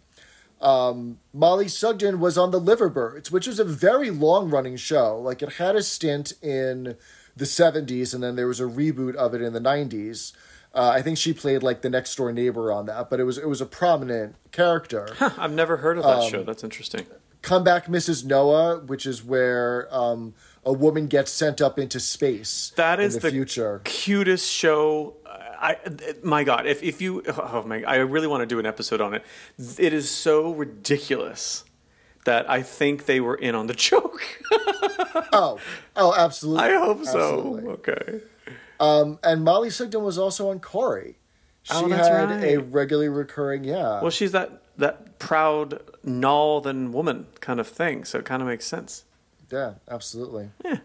[0.60, 5.18] Um, Mollie Sugden was on The Liver Birds, which was a very long running show.
[5.18, 6.96] Like it had a stint in
[7.36, 10.32] the 70s, and then there was a reboot of it in the 90s.
[10.74, 13.38] Uh, I think she played like the next door neighbor on that, but it was
[13.38, 15.08] it was a prominent character.
[15.20, 17.06] i've never heard of that show that's interesting
[17.42, 18.24] Come Back Mrs.
[18.24, 22.72] Noah, which is where um, a woman gets sent up into space.
[22.76, 23.80] That is the, the, future.
[23.84, 25.16] cutest show.
[25.26, 25.76] I,
[26.22, 29.14] my God, if if you, oh my, I really want to do an episode on
[29.14, 29.24] it.
[29.78, 31.64] It is so ridiculous
[32.24, 34.22] that I think they were in on the joke.
[35.32, 35.58] Oh,
[35.96, 36.64] oh, absolutely.
[36.64, 37.38] I hope so.
[37.38, 37.70] Absolutely.
[37.72, 38.20] Okay.
[38.82, 41.18] Um, and Mollie Sugden was also on Corrie.
[41.62, 42.42] She Oh, that's had right.
[42.54, 44.00] a regularly recurring, yeah.
[44.02, 48.64] Well, she's that that proud northern woman kind of thing, so it kind of makes
[48.66, 49.04] sense.
[49.50, 50.50] yeah, absolutely.
[50.64, 50.78] Yeah.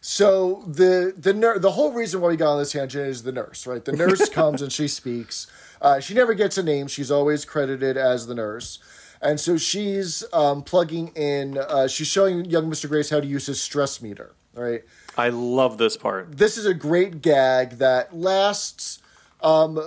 [0.00, 3.32] So the the ner- the whole reason why we got on this tangent is the
[3.32, 3.84] nurse, right?
[3.84, 5.46] The nurse comes and she speaks.
[5.80, 6.86] Uh, she never gets a name.
[6.88, 8.78] She's always credited as the nurse.
[9.20, 11.58] And so she's um, plugging in.
[11.58, 12.88] Uh, she's showing young Mr.
[12.88, 14.82] Grace how to use his stress meter, right?
[15.18, 16.38] I love this part.
[16.38, 19.00] this is a great gag that lasts
[19.42, 19.80] um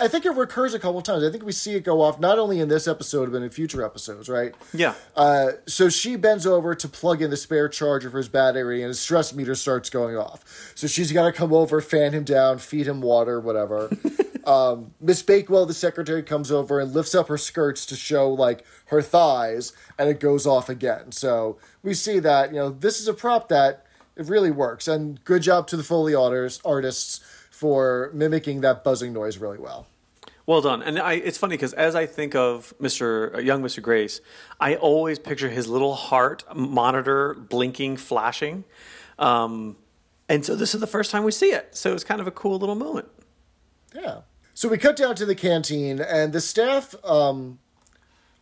[0.00, 1.24] I think it recurs a couple times.
[1.24, 3.82] I think we see it go off not only in this episode but in future
[3.82, 4.54] episodes, right?
[4.74, 4.94] Yeah.
[5.16, 8.88] Uh, so she bends over to plug in the spare charger for his battery, and
[8.88, 10.72] his stress meter starts going off.
[10.74, 13.90] So she's got to come over, fan him down, feed him water, whatever.
[14.44, 18.64] um, Miss Bakewell, the secretary, comes over and lifts up her skirts to show like
[18.86, 21.10] her thighs, and it goes off again.
[21.10, 23.83] So we see that you know this is a prop that
[24.16, 29.12] it really works, and good job to the Foley artists artists for mimicking that buzzing
[29.12, 29.86] noise really well.
[30.46, 30.82] Well done.
[30.82, 33.34] And I, it's funny because as I think of Mr.
[33.34, 33.80] uh, young Mr.
[33.80, 34.20] Grace,
[34.60, 38.64] I always picture his little heart monitor blinking, flashing.
[39.18, 39.76] Um,
[40.28, 41.74] and so this is the first time we see it.
[41.74, 43.08] So it's kind of a cool little moment.
[43.94, 44.20] Yeah.
[44.52, 46.94] So we cut down to the canteen, and the staff.
[47.04, 47.58] Um,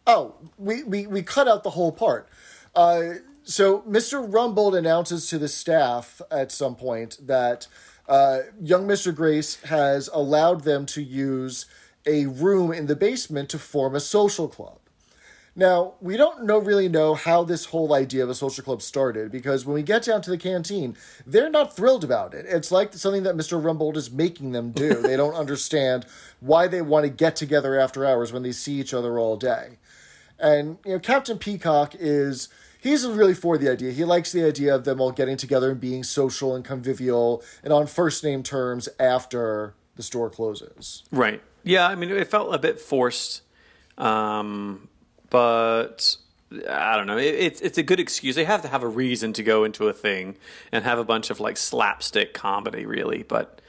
[0.07, 2.29] oh, we, we we cut out the whole part.
[2.75, 4.29] Uh, so Mr.
[4.29, 7.67] Rumbold announces to the staff at some point that
[8.09, 9.15] uh, young Mr.
[9.15, 11.67] Grace has allowed them to use
[12.07, 14.79] a room in the basement to form a social club.
[15.55, 19.31] Now, we don't know really know how this whole idea of a social club started
[19.31, 22.47] because when we get down to the canteen, they're not thrilled about it.
[22.49, 23.63] It's like something that Mr.
[23.63, 24.95] Rumbold is making them do.
[25.03, 26.07] they don't understand
[26.41, 29.79] why they want to get together after hours when they see each other all day.
[30.39, 32.49] And you know, Captain Peacock is
[32.83, 33.93] he's really for the idea.
[33.93, 37.73] He likes the idea of them all getting together and being social and convivial and
[37.73, 41.05] on first name terms after the store closes.
[41.13, 41.41] Right.
[41.65, 43.43] Yeah, I mean, it felt a bit forced,
[43.97, 44.89] um,
[45.31, 46.17] but
[46.69, 47.17] I don't know.
[47.19, 48.35] It, it's it's a good excuse.
[48.35, 50.37] They have to have a reason to go into a thing
[50.73, 53.23] and have a bunch of like slapstick comedy, really.
[53.23, 53.61] But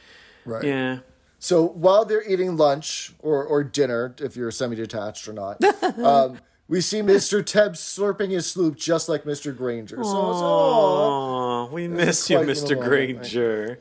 [0.46, 0.64] Right.
[0.66, 0.98] yeah,
[1.40, 5.64] So while they're eating lunch or, or dinner, if you're semi detached or not,
[6.00, 7.44] um, we see Mr.
[7.46, 9.56] Tebb slurping his sloop just like Mr.
[9.56, 9.98] Granger.
[9.98, 13.22] So it's, oh, we miss you, Mister little moment, right?
[13.24, 13.80] Granger.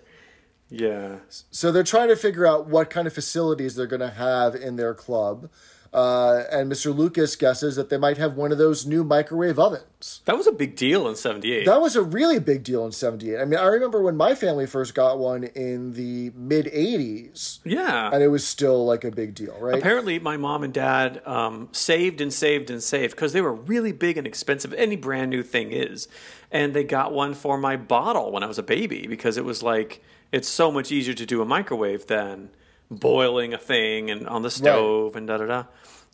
[0.68, 1.16] Yeah.
[1.50, 4.76] So they're trying to figure out what kind of facilities they're going to have in
[4.76, 5.50] their club.
[5.92, 6.96] Uh, and Mr.
[6.96, 10.22] Lucas guesses that they might have one of those new microwave ovens.
[10.24, 11.66] That was a big deal in '78.
[11.66, 13.38] That was a really big deal in 78.
[13.38, 18.10] I mean, I remember when my family first got one in the mid 80s, yeah.
[18.12, 19.78] and it was still like a big deal, right?
[19.78, 23.92] Apparently, my mom and dad um, saved and saved and saved because they were really
[23.92, 24.72] big and expensive.
[24.72, 26.08] Any brand new thing is,
[26.50, 29.62] and they got one for my bottle when I was a baby because it was
[29.62, 30.02] like
[30.32, 32.48] it's so much easier to do a microwave than
[33.00, 35.64] boiling a thing and on the stove and da da da.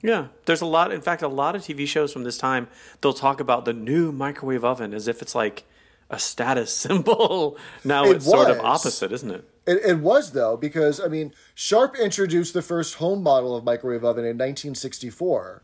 [0.03, 0.93] Yeah, there's a lot.
[0.93, 2.69] In fact, a lot of TV shows from this time
[3.01, 5.65] they'll talk about the new microwave oven as if it's like
[6.11, 7.57] a status symbol.
[7.85, 9.45] now It it's sort of opposite, isn't it?
[9.67, 14.05] It, it was though because I mean Sharp introduced the first home model of microwave
[14.05, 15.63] oven in 1964,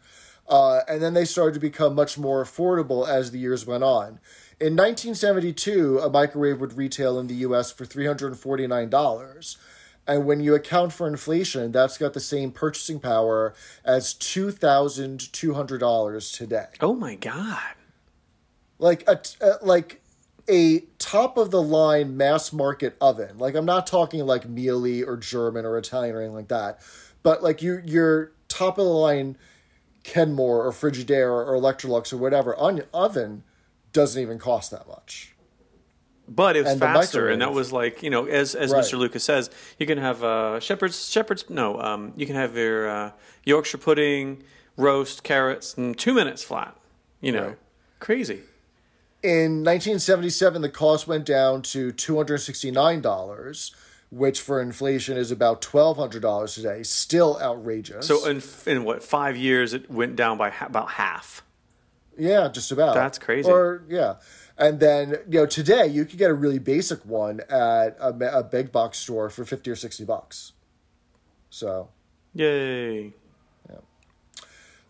[0.48, 4.20] uh, and then they started to become much more affordable as the years went on.
[4.60, 7.72] In 1972, a microwave would retail in the U.S.
[7.72, 9.58] for 349 dollars,
[10.06, 15.32] and when you account for inflation, that's got the same purchasing power as two thousand
[15.32, 16.66] two hundred dollars today.
[16.80, 17.74] Oh my god!
[18.78, 20.02] like a, uh, like
[20.48, 23.38] a top of the line mass market oven.
[23.38, 26.80] Like I'm not talking like Miele or German or Italian or anything like that,
[27.22, 29.36] but like you your top of the line
[30.02, 33.42] Kenmore or Frigidaire or Electrolux or whatever on oven
[33.92, 35.33] doesn't even cost that much.
[36.26, 38.82] But it was And faster, and that was like you know, as as Right.
[38.82, 38.96] Mr.
[38.98, 43.10] Lucas says, you can have uh, shepherd's shepherd's no, um, you can have your uh,
[43.44, 44.42] Yorkshire pudding,
[44.76, 46.76] roast, carrots, in two minutes flat.
[47.20, 47.58] You know, Right.
[48.00, 48.40] crazy.
[49.22, 53.70] In 1977, the cost went down to $269,
[54.10, 56.82] which for inflation is about $1,200 today.
[56.82, 58.06] Still outrageous.
[58.06, 61.42] So in in what five years it went down by ha- about half.
[62.16, 62.94] Yeah, just about.
[62.94, 63.50] That's crazy.
[63.50, 64.16] Or yeah,
[64.58, 68.42] and then you know today you could get a really basic one at a, a
[68.42, 70.52] big box store for fifty or sixty bucks.
[71.50, 71.88] So
[72.34, 73.12] Yay!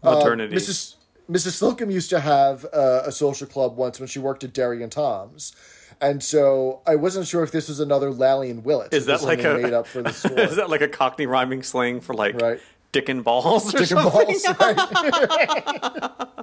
[0.04, 0.54] Uh, Maternity.
[0.54, 0.96] Mrs.
[1.30, 1.52] Mrs.
[1.52, 4.92] Slocum used to have uh, a social club once when she worked at Derry and
[4.92, 5.56] Tom's.
[6.00, 8.92] And so I wasn't sure if this was another Lally and Willett.
[8.92, 10.10] Is that like a made up for the?
[10.50, 12.60] Is that like a Cockney rhyming slang for like Right.
[12.94, 14.24] Dick and balls or Dick and something?
[14.26, 16.38] balls, right?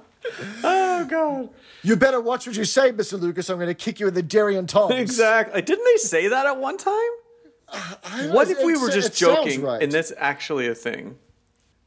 [0.64, 1.50] Oh god!
[1.82, 3.20] you better watch what you say, Mr.
[3.20, 3.50] Lucas.
[3.50, 4.94] I'm going to kick you in the Derry and Tom's.
[4.94, 5.62] Exactly.
[5.62, 6.94] Didn't they say that at one time?
[7.74, 9.82] I What if we were just joking right.
[9.82, 11.18] and that's actually a thing?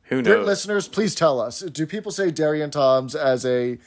[0.05, 0.46] Who knows?
[0.46, 1.61] listeners, please tell us.
[1.61, 3.79] Do people say Derry and Tom's as a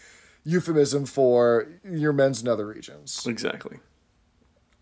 [0.43, 3.25] euphemism for your men's nether regions?
[3.27, 3.79] Exactly.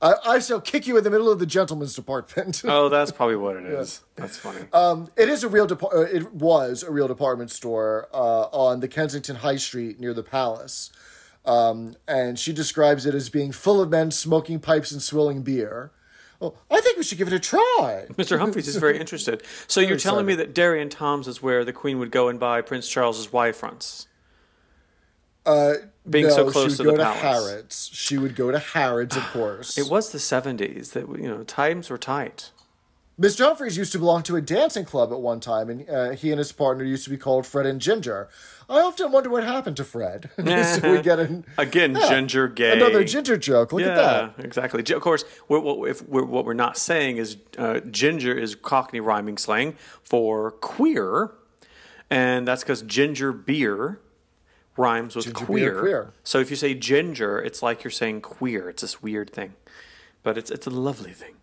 [0.05, 2.61] I, I shall kick you in the middle of the gentleman's department.
[2.65, 4.01] Oh, that's probably what it is.
[4.15, 4.61] That's funny.
[4.73, 5.93] Um, it is a real depart.
[5.95, 10.23] uh, It was a real department store uh, on the Kensington High Street near the
[10.23, 10.91] Palace,
[11.45, 15.91] um, and she describes it as being full of men smoking pipes and swilling beer.
[16.39, 18.05] Well, I think we should give it a try.
[18.13, 18.37] Mr.
[18.39, 19.41] Humphreys is very interested.
[19.67, 22.39] So you're telling me that Derry and Tom's is where the Queen would go and
[22.39, 24.07] buy Prince Charles's wife fronts?
[25.45, 25.73] Uh,
[26.09, 27.21] Being no, so close she to the go to palace.
[27.21, 27.89] Harrods.
[27.93, 29.77] She would go to Harrods, of course.
[29.77, 32.51] It was the 70s that you know times were tight.
[33.17, 36.31] Miss Humphreys used to belong to a dancing club at one time, and uh, he
[36.31, 38.27] and his partner used to be called Fred and Ginger.
[38.69, 40.29] I often wonder what happened to Fred.
[40.37, 42.09] so we get an, Again, Yeah.
[42.09, 42.73] ginger gay.
[42.73, 43.71] another ginger joke.
[43.71, 44.43] Look at that.
[44.45, 44.83] exactly.
[44.93, 48.99] Of course, what, what, if we're, what we're not saying is uh, ginger is Cockney
[48.99, 51.31] rhyming slang for queer,
[52.09, 54.01] and that's because ginger beer
[54.77, 55.79] rhymes with queer.
[55.79, 56.13] queer.
[56.23, 58.69] So if you say ginger, it's like you're saying queer.
[58.69, 59.53] It's this weird thing,
[60.23, 61.35] but it's it's a lovely thing.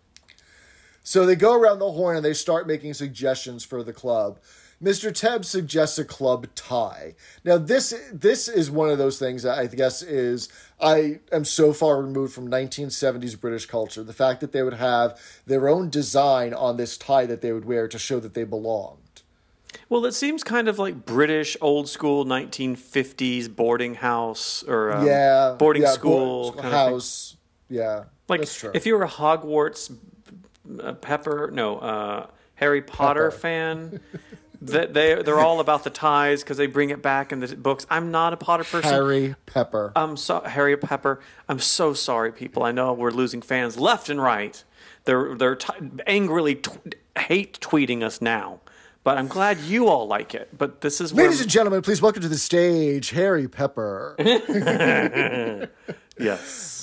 [1.03, 4.39] So they go around the horn and they start making suggestions for the club.
[4.83, 5.13] Mr.
[5.15, 7.15] Tebb suggests a club tie.
[7.45, 10.49] Now this this is one of those things that I guess is
[10.81, 14.03] I am so far removed from 1970s British culture.
[14.03, 17.65] The fact that they would have their own design on this tie that they would
[17.65, 19.02] wear to show that they belonged.
[19.89, 25.55] Well, it seems kind of like British old school 1950s boarding house or um, yeah,
[25.59, 27.37] boarding yeah, school board- kind of house.
[27.69, 28.43] Yeah, Like
[28.75, 29.97] if you were a Hogwarts
[30.83, 33.41] uh, Pepper, no, uh, Harry Potter Pepper.
[33.41, 34.01] fan,
[34.61, 37.87] that they they're all about the ties because they bring it back in the books.
[37.91, 38.91] I'm not a Potter person.
[38.93, 39.93] Harry Pepper.
[39.97, 41.21] I'm so Harry Pepper.
[41.49, 42.63] I'm so sorry, people.
[42.63, 44.63] I know we're losing fans left and right.
[45.05, 45.73] They're they're t-
[46.07, 48.61] angrily tw- hate tweeting us now,
[49.05, 50.57] but I'm glad you all like it.
[50.57, 54.17] But this is Ladies and gentlemen, please welcome to the stage Harry Pepper.
[56.19, 56.83] yes.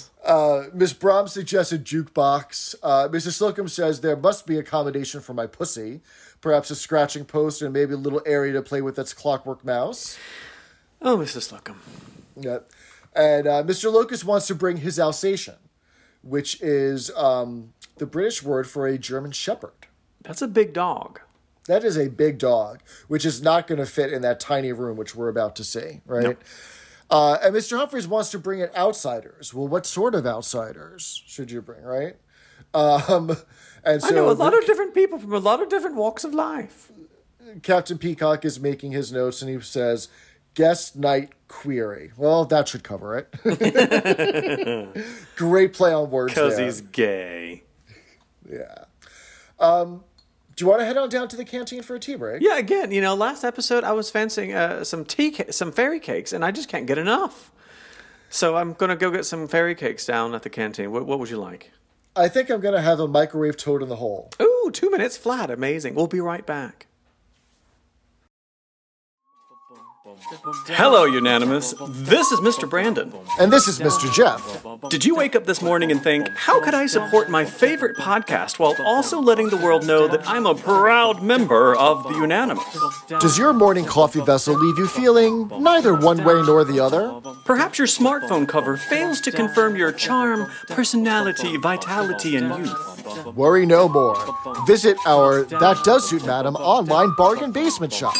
[0.73, 2.75] Miss Brahms suggested jukebox.
[2.83, 3.33] Uh, Mrs.
[3.33, 6.01] Slocum says there must be accommodation for my pussy.
[6.41, 10.17] Perhaps a scratching post and maybe a little area to play with that's clockwork mouse.
[11.01, 11.43] Oh, Mrs.
[11.43, 11.81] Slocum.
[12.35, 12.59] Yeah.
[13.15, 13.91] And uh, Mr.
[13.91, 15.55] Lucas wants to bring his Alsatian,
[16.21, 19.87] which is um, the British word for a German shepherd.
[20.21, 21.21] That's a big dog.
[21.69, 24.97] That is a big dog, which is not going to fit in that tiny room,
[24.97, 26.35] which we're about to see, right?
[27.11, 27.77] Uh, and Mr.
[27.77, 29.53] Humphreys wants to bring in outsiders.
[29.53, 32.15] Well, what sort of outsiders should you bring, right?
[32.73, 33.37] Um,
[33.83, 36.23] and so I know a lot of different people from a lot of different walks
[36.23, 36.91] of life.
[37.61, 40.07] Captain Peacock is making his notes, and he says,
[40.55, 43.31] "Guest night query." Well, that should cover it.
[45.35, 47.61] Great play on words Because he's gay.
[48.51, 48.85] Yeah.
[49.59, 50.03] Um,
[50.59, 52.41] do you want to head on down to the canteen for a tea break?
[52.41, 56.01] Yeah, again, you know, last episode I was fancying uh, some tea, ca- some fairy
[56.01, 57.49] cakes, and I just can't get enough.
[58.29, 60.91] So I'm gonna go get some fairy cakes down at the canteen.
[60.91, 61.71] What, what would you like?
[62.13, 64.31] I think I'm going to have a microwave toad in the hole.
[64.41, 65.49] Ooh, two minutes flat.
[65.49, 65.95] Amazing.
[65.95, 66.87] We'll be right back.
[70.67, 71.73] Hello, Unanimous.
[71.87, 72.69] This is Mr.
[72.69, 73.13] Brandon.
[73.39, 74.11] And this is Mr.
[74.13, 74.65] Jeff.
[74.89, 78.59] Did you wake up this morning and think, how could I support my favorite podcast
[78.59, 82.63] while also letting the world know that I'm a proud member of the Unanimous?
[83.19, 87.13] Does your morning coffee vessel leave you feeling neither one way nor the other?
[87.45, 93.25] Perhaps your smartphone cover fails to confirm your charm, personality, vitality, and youth.
[93.35, 94.15] Worry no more.
[94.65, 98.15] Visit our That Does Suit Madam online bargain basement shop.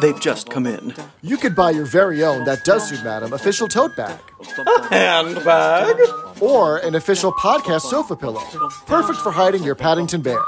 [0.00, 0.94] They've just come in.
[1.22, 4.18] You could buy your very own That Does Suit Madam official tote bag
[4.90, 5.96] Handbag?
[6.40, 8.40] Or an official podcast sofa pillow,
[8.86, 10.40] perfect for hiding your Paddington Bear.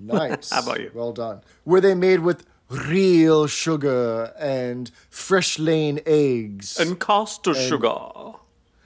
[0.00, 0.50] Nice.
[0.50, 0.90] How about you?
[0.92, 1.40] Well done.
[1.64, 6.78] Were they made with real sugar and fresh laid eggs?
[6.78, 7.98] And caster sugar.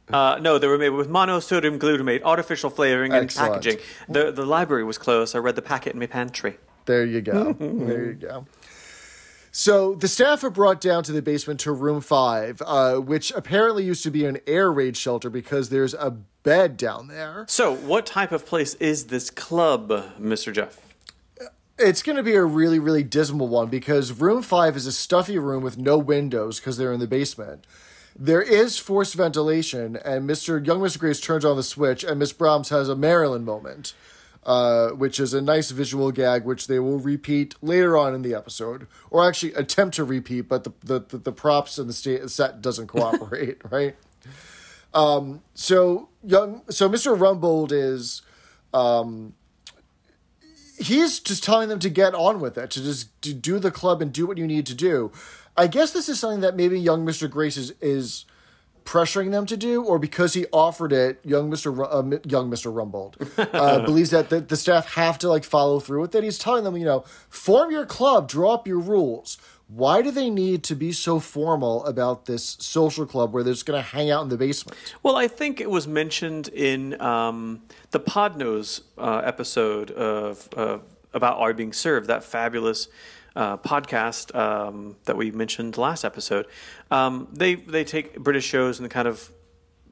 [0.10, 3.56] Uh, no, they were made with monosodium glutamate, artificial flavoring, and Excellent.
[3.56, 3.80] packaging.
[4.08, 5.36] The the library was closed.
[5.36, 6.60] I read the packet in my pantry.
[6.86, 7.52] There you go.
[7.60, 8.46] there you go.
[9.60, 13.84] So the staff are brought down to the basement to room five, uh, which apparently
[13.84, 17.44] used to be an air raid shelter because there's a bed down there.
[17.50, 19.90] So, what type of place is this club,
[20.22, 20.54] Mr.
[20.54, 20.80] Jeff?
[21.80, 25.40] It's going to be a really, really dismal one because room five is a stuffy
[25.40, 27.66] room with no windows because they're in the basement.
[28.16, 30.64] There is forced ventilation, and Mr.
[30.64, 31.00] Young Mr.
[31.00, 33.96] Grace turns on the switch, and Miss Brahms has a Marilyn moment,
[34.48, 38.34] uh, which is a nice visual gag, which they will repeat later on in the
[38.34, 42.62] episode, or actually attempt to repeat, but the the, the, the props and the set
[42.62, 43.98] doesn't cooperate, right?
[44.94, 47.16] Um, so young, so Mr.
[47.16, 48.22] Rumbold is
[48.74, 49.34] um,
[50.80, 54.02] he's just telling them to get on with it, to just to do the club
[54.02, 55.12] and do what you need to do.
[55.58, 57.30] I guess this is something that maybe young Mr.
[57.30, 58.26] Grace is, is
[58.88, 61.76] pressuring them to do, or because he offered it, young Mr.
[61.78, 62.74] Ru- uh, young Mr.
[62.74, 63.16] Rumbold
[63.54, 66.24] uh, believes that the, the staff have to like follow through with it.
[66.24, 69.38] He's telling them, you know, form your club, draw up your rules.
[69.68, 73.66] Why do they need to be so formal about this social club where they're just
[73.66, 74.78] going to hang out in the basement?
[75.04, 80.78] Well, I think it was mentioned in um, the Podnose uh, episode of uh,
[81.14, 82.88] about Are Being Served, that fabulous
[83.38, 86.48] uh, podcast um, that we mentioned last episode.
[86.92, 89.32] Um, they they take British shows and kind of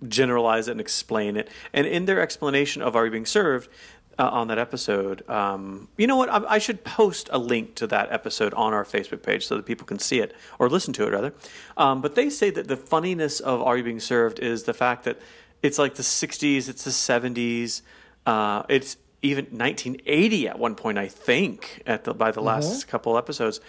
[0.08, 1.50] generalize it and explain it.
[1.72, 3.70] And in their explanation of Are You Being Served,
[4.18, 5.28] uh, on that episode.
[5.30, 6.30] Um, you know what?
[6.30, 9.66] I, I should post a link to that episode on our Facebook page so that
[9.66, 11.34] people can see it or listen to it rather.
[11.78, 15.04] Um, but they say that the funniness of Are You Being Served is the fact
[15.04, 15.20] that
[15.62, 17.82] it's like the '60s, it's the '70s,
[18.26, 23.18] uh, it's even 1980 at one point, I think, at the by the last couple
[23.18, 23.60] episodes,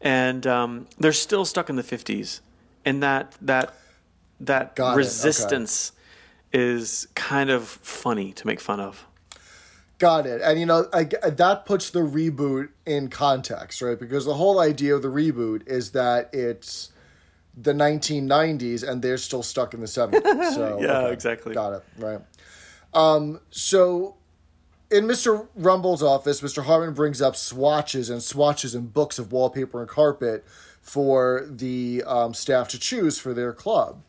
[0.00, 2.40] and um, they're still stuck in the 50s,
[2.84, 3.74] and that that
[4.40, 4.96] that Got it, okay.
[4.98, 5.92] resistance
[6.52, 9.06] is kind of funny to make fun of.
[9.98, 10.42] Got it.
[10.42, 13.98] And you know, I, that puts the reboot in context, right?
[13.98, 16.92] Because the whole idea of the reboot is that it's
[17.56, 20.52] the 1990s and they're still stuck in the 70s.
[20.54, 21.12] So Yeah, okay.
[21.14, 21.54] exactly.
[21.54, 21.84] Got it.
[21.98, 22.20] Right.
[22.92, 24.15] Um, so
[24.90, 25.48] in Mr.
[25.54, 26.64] Rumbold's office, Mr.
[26.64, 30.44] Harmon brings up swatches and swatches and books of wallpaper and carpet
[30.80, 34.02] for the um, staff to choose for their club.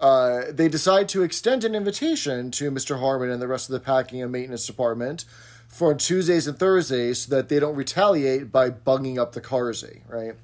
[0.00, 2.98] Uh, they decide to extend an invitation to Mr.
[3.00, 5.24] Harmon and the rest of the packing and maintenance department
[5.68, 10.34] for Tuesdays and Thursdays so that they don't retaliate by bunging up the Carsey, right?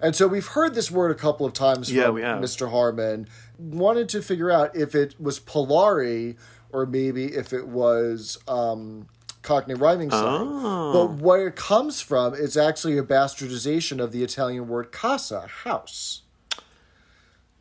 [0.00, 2.16] And so we've heard this word a couple of times Yeah, from.
[2.16, 2.70] Mr.
[2.70, 3.28] Harmon.
[3.58, 6.36] Wanted to figure out if it was Polari
[6.72, 9.06] or maybe if it was um,
[9.44, 10.48] Cockney rhyming slang.
[10.50, 10.92] Oh.
[10.92, 16.22] But where it comes from is actually a bastardization of the Italian word casa, house.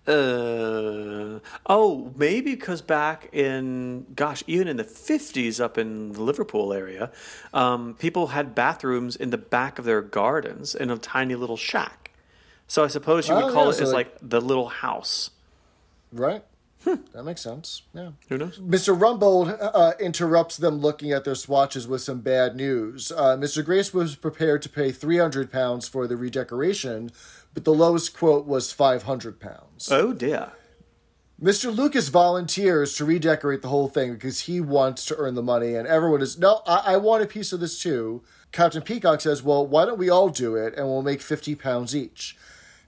[0.05, 6.73] Uh, oh, maybe because back in, gosh, even in the 50s up in the Liverpool
[6.73, 7.09] area,
[7.53, 12.11] um, people had bathrooms in the back of their gardens in a tiny little shack.
[12.67, 14.69] So I suppose you would Oh, call yeah, it so as like- like the little
[14.69, 15.29] house.
[16.11, 16.43] Right?
[16.86, 17.84] That makes sense.
[17.93, 18.11] Yeah.
[18.29, 18.59] Who knows?
[18.59, 18.97] Mr.
[18.97, 23.11] Rumbold uh, interrupts them looking at their swatches with some bad news.
[23.11, 23.63] Uh, Mr.
[23.63, 27.11] Grace was prepared to pay 300 pounds for the redecoration,
[27.53, 29.91] but the lowest quote was 500 pounds.
[29.91, 30.51] Oh, dear.
[31.41, 31.75] Mr.
[31.75, 35.88] Lucas volunteers to redecorate the whole thing because he wants to earn the money, and
[35.88, 38.23] everyone is, no, I, I want a piece of this too.
[38.51, 41.95] Captain Peacock says, well, why don't we all do it and we'll make 50 pounds
[41.95, 42.38] each?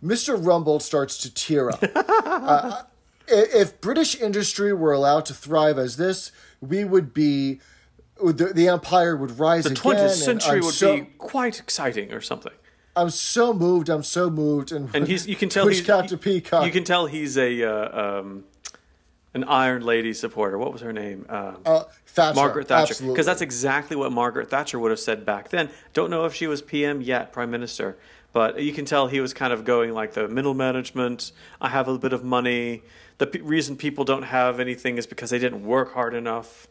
[0.04, 0.42] Mr.
[0.42, 1.84] Rumbold starts to tear up.
[2.36, 2.84] Uh,
[3.28, 7.60] if British industry were allowed to thrive as this, we would be,
[8.24, 9.76] the, the empire would rise again.
[9.76, 9.82] The.
[9.82, 12.54] 20th century would so, be quite exciting or something.
[12.96, 13.90] I'm so moved.
[13.90, 14.72] I'm so moved.
[14.72, 16.66] And, And he's you can tell he's Captain Peacock.
[16.66, 18.46] You can tell he's a uh, um,
[19.34, 20.58] an Iron Lady supporter.
[20.58, 21.26] What was her name?
[21.28, 23.06] Um, uh, Thatcher, Margaret Thatcher.
[23.06, 25.70] Because that's exactly what Margaret Thatcher would have said back then.
[25.94, 27.98] Don't know if she was PM yet, Prime Minister,
[28.32, 31.34] but you can tell he was kind of going like the middle management.
[31.60, 32.84] I have a bit of money.
[33.18, 36.68] The p- reason people don't have anything is because they didn't work hard enough.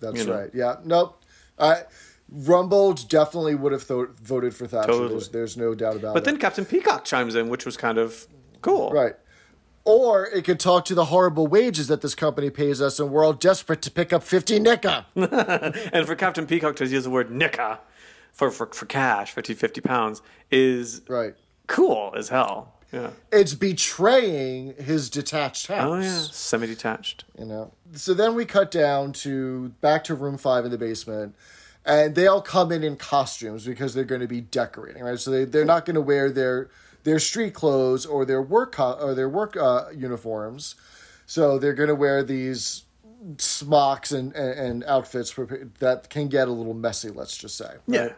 [0.00, 0.38] That's you know.
[0.38, 0.50] right.
[0.54, 0.76] Yeah.
[0.84, 1.22] Nope.
[1.58, 1.82] I
[2.34, 4.88] Rumbold definitely would have tho- voted for Thatcher.
[4.92, 5.08] Totally.
[5.10, 6.14] There's, there's no doubt about But it.
[6.14, 8.26] But then Captain Peacock chimes in, which was kind of
[8.62, 8.90] cool.
[8.90, 9.14] right.
[9.84, 13.24] Or it could talk to the horrible wages that this company pays us, and we're
[13.24, 15.06] all desperate to pick up 50 nicker.
[15.16, 17.80] And for Captain Peacock to use the word nicker
[18.32, 20.22] for, for, for cash, 50, 50 pounds,
[20.52, 21.34] is right.
[21.66, 22.74] cool as hell.
[22.92, 23.10] Yeah.
[23.32, 25.84] It's betraying his detached house.
[25.90, 26.18] Oh, yeah.
[26.30, 27.24] Semi detached.
[27.38, 31.34] you know so then we cut down to back to room five in the basement
[31.84, 35.30] and they all come in in costumes because they're going to be decorating right so
[35.30, 36.70] they, they're not going to wear their
[37.04, 40.74] their street clothes or their work co- or their work uh, uniforms
[41.26, 42.84] so they're going to wear these
[43.38, 47.74] smocks and, and, and outfits prepa- that can get a little messy let's just say
[47.86, 48.12] right?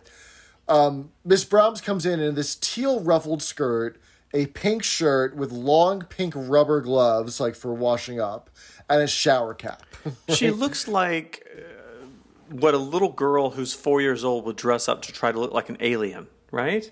[0.68, 1.00] Yeah.
[1.24, 3.98] Miss Brahms comes in in this teal ruffled skirt,
[4.34, 8.50] a pink shirt with long pink rubber gloves, like for washing up,
[8.90, 9.82] and a shower cap.
[10.28, 12.04] She looks like uh,
[12.50, 15.54] what a little girl who's four years old would dress up to try to look
[15.54, 16.90] like an alien, right?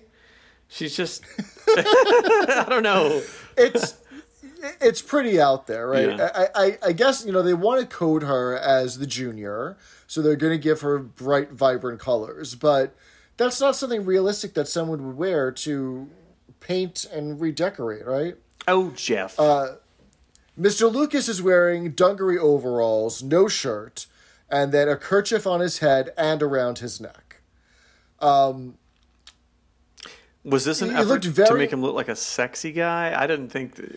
[0.69, 1.23] She's just,
[1.69, 3.21] I don't know.
[3.59, 3.97] it's
[4.81, 6.17] it's pretty out there, right?
[6.17, 6.31] Yeah.
[6.35, 9.77] I, I I guess you know they want to code her as the junior,
[10.07, 12.95] so they're going to give her bright, vibrant colors, but
[13.37, 16.09] that's not something realistic that someone would wear to
[16.63, 18.37] paint and redecorate, right?
[18.67, 19.39] Oh, Jeff.
[19.39, 19.77] Uh,
[20.59, 20.93] Mr.
[20.93, 24.07] Lucas is wearing dungaree overalls, no shirt,
[24.51, 27.41] and then a kerchief on his head and around his neck.
[28.21, 28.79] Um,
[30.45, 33.15] was this an he effort looked to make him look like a sexy guy?
[33.17, 33.77] I didn't think.
[33.77, 33.89] th-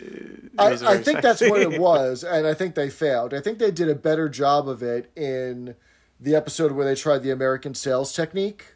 [0.58, 3.34] I, was I very think that's what it was, and I think they failed.
[3.34, 5.74] I think they did a better job of it in
[6.20, 8.75] the episode where they tried the American sales technique.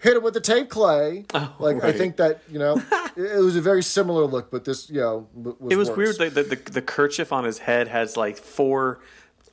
[0.00, 1.26] Hit it with the tape clay.
[1.34, 2.82] Oh, like I think that you know,
[3.16, 5.96] it, was a very similar look, but this you know was It was worse.
[5.96, 9.00] weird that the, the, the kerchief on his head has like four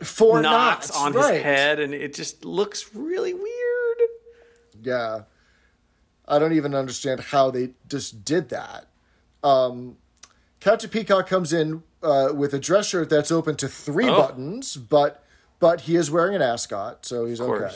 [0.01, 1.33] Four knots, knots on right.
[1.33, 3.97] his head, and it just looks really weird.
[4.83, 5.21] Yeah.
[6.27, 8.85] I don't even understand how they just did that.
[9.43, 9.97] Um,
[10.59, 14.17] Captain Peacock comes in uh, with a dress shirt that's open to three Oh.
[14.21, 15.23] buttons, but
[15.59, 17.73] but he is wearing an ascot, so he's okay.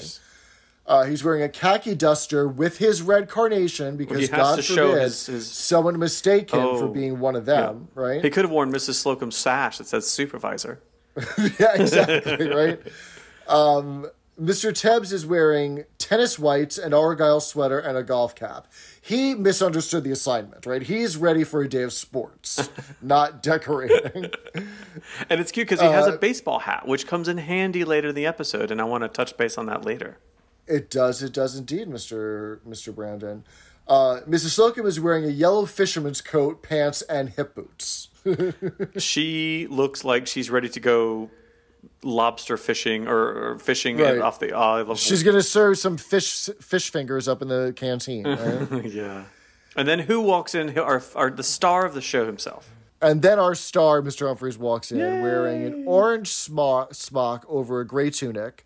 [0.92, 5.02] Uh, he's wearing a khaki duster with his red carnation because he has God forbid
[5.04, 8.22] his- his- someone mistake him for Oh, being one of them, right?
[8.22, 8.96] He could have worn Mrs.
[8.96, 10.82] Slocum's sash that says supervisor.
[11.60, 12.80] yeah, exactly, right?
[13.48, 14.08] Um,
[14.42, 14.72] Mr.
[14.74, 18.68] Tebbs is wearing tennis whites, an Argyle sweater, and a golf cap.
[19.00, 20.82] He misunderstood the assignment, right?
[20.82, 22.70] He's ready for a day of sports,
[23.02, 24.32] not decorating.
[25.30, 28.10] And it's cute because he has Uh, a baseball hat, which comes in handy later
[28.10, 30.18] in the episode, and I want to touch base on that later.
[30.68, 32.60] It does, it does indeed, Mr.
[32.68, 32.94] Mr.
[32.94, 33.44] Brandon.
[33.88, 34.52] Uh, Mrs.
[34.52, 38.10] Slocum is wearing a yellow fisherman's coat, pants, and hip boots.
[38.98, 41.30] She looks like she's ready to go
[42.04, 44.20] lobster fishing or, or fishing Right.
[44.20, 48.86] off the of She's gonna serve some fish fish fingers up in the canteen, right?
[48.92, 49.24] yeah.
[49.76, 50.78] And then who walks in?
[50.78, 52.70] Our, our the star of the show himself.
[53.02, 54.28] And then our star, Mr.
[54.28, 58.64] Humphreys, walks in wearing an orange smock, smock over a gray tunic,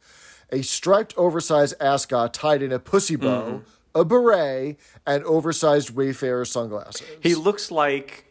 [0.52, 3.62] a striped oversized ascot tied in a pussy bow,
[3.94, 4.78] a beret,
[5.08, 7.08] and oversized Wayfarer sunglasses.
[7.22, 8.26] He looks like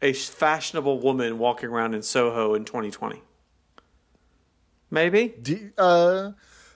[0.00, 3.22] a fashionable woman walking around in Soho in 2020.
[4.90, 5.34] Maybe.
[5.40, 6.32] D- uh,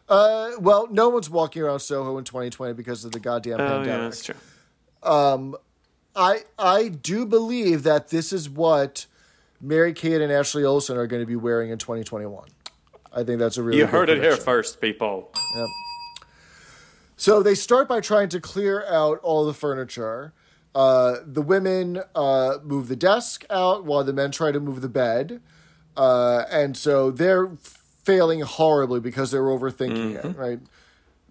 [0.08, 3.68] uh, well, no one's walking around Soho in 2020 because of the goddamn Oh yeah,
[3.78, 4.10] pandemic.
[4.12, 4.34] that's true.
[6.18, 9.06] I I do believe that this is what
[9.60, 12.48] Mary Kate and Ashley Olsen are going to be wearing in 2021.
[13.16, 15.32] I think that's a really You good heard it here first, people.
[15.56, 15.68] Yep.
[17.16, 20.34] So they start by trying to clear out all the furniture.
[20.74, 24.90] Uh, the women uh, move the desk out while the men try to move the
[24.90, 25.40] bed.
[25.96, 27.52] Uh, and so they're
[28.04, 30.60] failing horribly because they're overthinking it, right?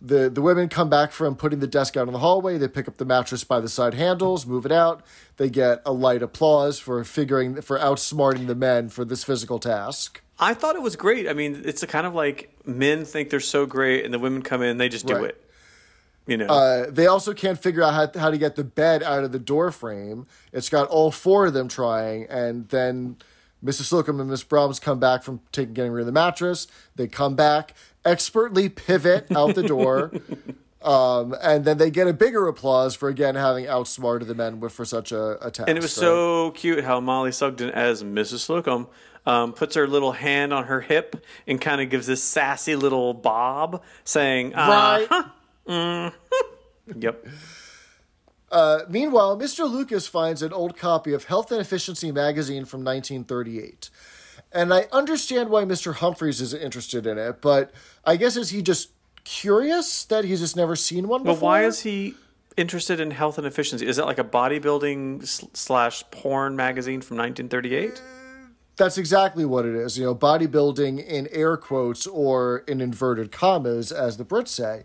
[0.02, 2.58] The, the women come back from putting the desk out in the hallway.
[2.58, 5.04] They pick up the mattress by the side handles, move it out.
[5.38, 10.22] They get a light applause for figuring for outsmarting the men for this physical task.
[10.38, 11.28] I thought it was great.
[11.30, 14.42] I mean, it's a kind of like men think they're so great, and the women
[14.42, 15.26] come in, they just do Right.
[15.30, 15.42] it.
[16.28, 19.24] You know, Uh, they also can't figure out how, how to get the bed out
[19.24, 20.26] of the door frame.
[20.52, 23.16] It's got all four of them trying, and then
[23.64, 23.84] Mrs.
[23.86, 26.68] Slocum and Miss Brahms come back from taking getting rid of the mattress.
[26.96, 27.74] They come back,
[28.06, 30.12] expertly pivot out the door,
[30.82, 34.72] um, and then they get a bigger applause for again having outsmarted the men with
[34.72, 35.68] for such a, a task.
[35.68, 36.04] and it was right?
[36.04, 38.40] so cute how Mollie Sugden as Mrs.
[38.40, 38.88] Slocum
[39.26, 43.14] um, puts her little hand on her hip and kind of gives this sassy little
[43.14, 45.08] bob, saying, uh,
[45.68, 46.14] right.
[46.96, 47.26] Yep.
[48.52, 49.70] Uh, meanwhile, Mr.
[49.70, 53.90] Lucas finds an old copy of Health and Efficiency magazine from 1938.
[54.56, 55.94] And I understand why Mr.
[55.96, 57.72] Humphreys is interested in it, but
[58.06, 58.90] I guess is he just
[59.26, 61.50] curious that he's just never seen one But before?
[61.50, 62.16] why is he
[62.56, 63.86] interested in health and efficiency?
[63.86, 67.90] Is it like a bodybuilding slash porn magazine from 1938?
[67.92, 68.02] Uh,
[68.78, 69.98] that's exactly what it is.
[69.98, 74.84] You know, bodybuilding in air quotes or in inverted commas, as the Brits say.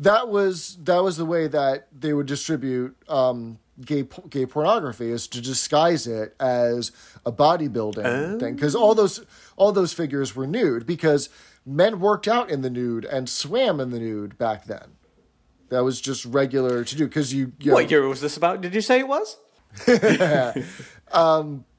[0.00, 5.28] That was that was the way that they would distribute um, gay gay pornography is
[5.28, 6.90] to disguise it as
[7.24, 9.24] a bodybuilding thing because all those
[9.56, 11.28] all those figures were nude because
[11.66, 14.96] men worked out in the nude and swam in the nude back then.
[15.68, 18.60] That was just regular to do because you, you know, What year was this about?
[18.60, 19.36] Did you say it was?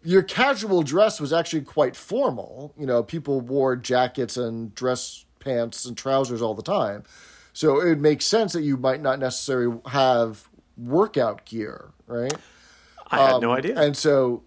[0.03, 2.73] your casual dress was actually quite formal.
[2.77, 7.03] You know, people wore jackets and dress pants and trousers all the time.
[7.53, 10.47] So it would make sense that you might not necessarily have
[10.77, 12.33] workout gear, right?
[13.09, 13.77] I had no idea.
[13.79, 14.43] And so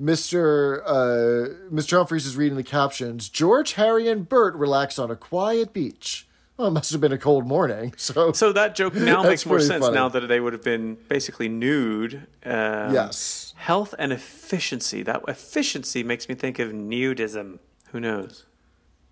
[0.00, 0.82] Mr.
[0.84, 1.96] Uh, Mr.
[1.96, 3.28] Humphreys is reading the captions.
[3.28, 6.26] George, Harry, and Bert relax on a quiet beach.
[6.56, 7.94] Well, it must have been a cold morning.
[7.98, 9.94] So, So that joke now makes more sense funny.
[9.94, 12.26] now that they would have been basically nude.
[12.44, 13.54] Um, Yes.
[13.56, 15.02] Health and efficiency.
[15.04, 17.58] That efficiency makes me think of nudism.
[17.92, 18.44] Who knows?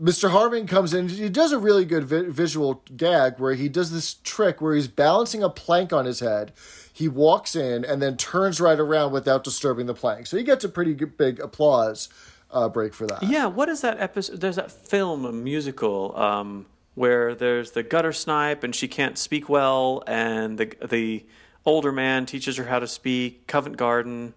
[0.00, 0.30] Mr.
[0.30, 1.08] Harmon comes in.
[1.08, 4.88] He does a really good vi- visual gag where he does this trick where he's
[4.88, 6.52] balancing a plank on his head.
[6.92, 10.26] He walks in and then turns right around without disturbing the plank.
[10.26, 12.08] So he gets a pretty good, big applause
[12.50, 13.22] uh, break for that.
[13.22, 14.40] Yeah, what is that episode?
[14.40, 19.48] There's that film, a musical, um, where there's the gutter snipe and she can't speak
[19.48, 21.26] well, and the the
[21.64, 23.46] older man teaches her how to speak.
[23.46, 24.34] Covent Garden.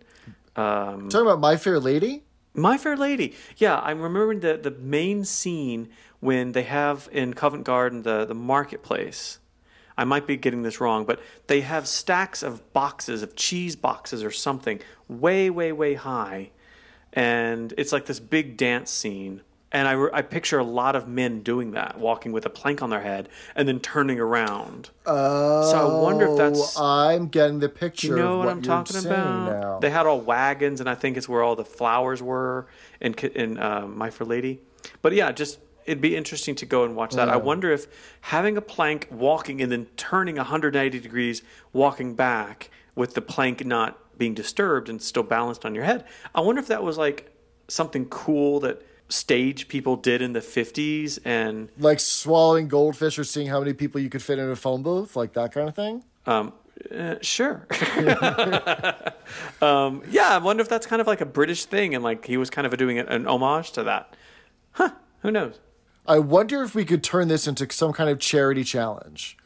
[0.56, 2.24] Um, Talking about My Fair Lady?
[2.60, 3.36] My Fair Lady.
[3.58, 5.90] Yeah, I'm remembering the the main scene
[6.20, 9.40] when they have in Covent Garden the the marketplace.
[9.98, 14.24] I might be getting this wrong, but they have stacks of boxes of cheese boxes
[14.24, 16.52] or something way way way high,
[17.14, 19.42] and it's like this big dance scene.
[19.72, 22.90] And I, I picture a lot of men doing that, walking with a plank on
[22.90, 24.90] their head and then turning around.
[25.06, 28.62] Oh, so I wonder if that's I'm getting the picture you know what, what I'm
[28.64, 29.62] talking about?
[29.62, 29.80] now.
[29.80, 32.68] They had all wagons, and I think it's where all the flowers were
[33.00, 34.62] in in uh, My Fair Lady.
[35.04, 37.30] But yeah, just it'd be interesting to go and watch that.
[37.30, 37.88] I wonder if
[38.22, 41.42] having a plank walking and then turning 180 degrees,
[41.74, 46.06] walking back with the plank not being disturbed and still balanced on your head.
[46.36, 47.34] I wonder if that was like
[47.68, 53.48] something cool that stage people did in the 50s and Like swallowing goldfish or seeing
[53.48, 56.04] how many people you could fit in a phone booth, like that kind of thing.
[56.26, 56.54] um
[56.98, 57.68] uh, sure.
[59.62, 62.38] um, yeah, I wonder if that's kind of like a British thing and like he
[62.38, 64.16] was kind of doing an, homage to that.
[64.72, 64.92] Huh,
[65.22, 65.60] who knows?
[66.08, 69.38] I wonder if we could turn this into some kind of charity challenge.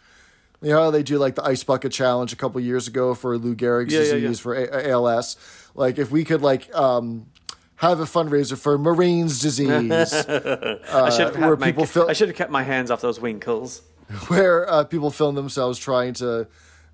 [0.61, 3.38] You know how they do like the ice bucket challenge a couple years ago for
[3.38, 4.43] Lou Gehrig's Yeah, yeah, disease yeah.
[4.43, 5.36] for A- ALS.
[5.76, 7.26] Like if we could like um,
[7.78, 12.30] have a fundraiser for Marines disease, I should have where my, people feel- I should
[12.30, 13.82] have kept my hands off those winkles.
[14.28, 16.47] where uh, people film themselves trying to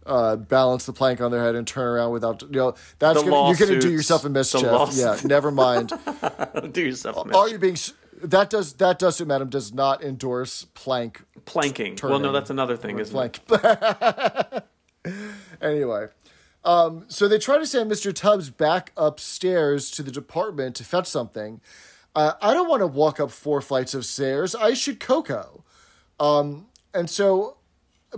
[0.06, 3.48] uh, balance the plank on their head and turn around without you know that's gonna,
[3.48, 4.64] you're going to do yourself a mischief.
[4.94, 5.92] Yeah, never mind.
[6.72, 7.78] Do yourself a Are you being
[8.24, 11.98] that does that does madam does not endorse plank planking.
[12.02, 13.40] Well, no, that's another thing, isn't it?
[13.46, 14.64] plank.
[15.62, 16.08] anyway,
[16.64, 18.14] um, so they try to send Mr.
[18.14, 21.62] Tebbs back upstairs to the department to fetch something.
[22.16, 24.56] Uh, I don't want to walk up four flights of stairs.
[24.56, 25.64] I should Coco.
[26.20, 27.58] Um, and so,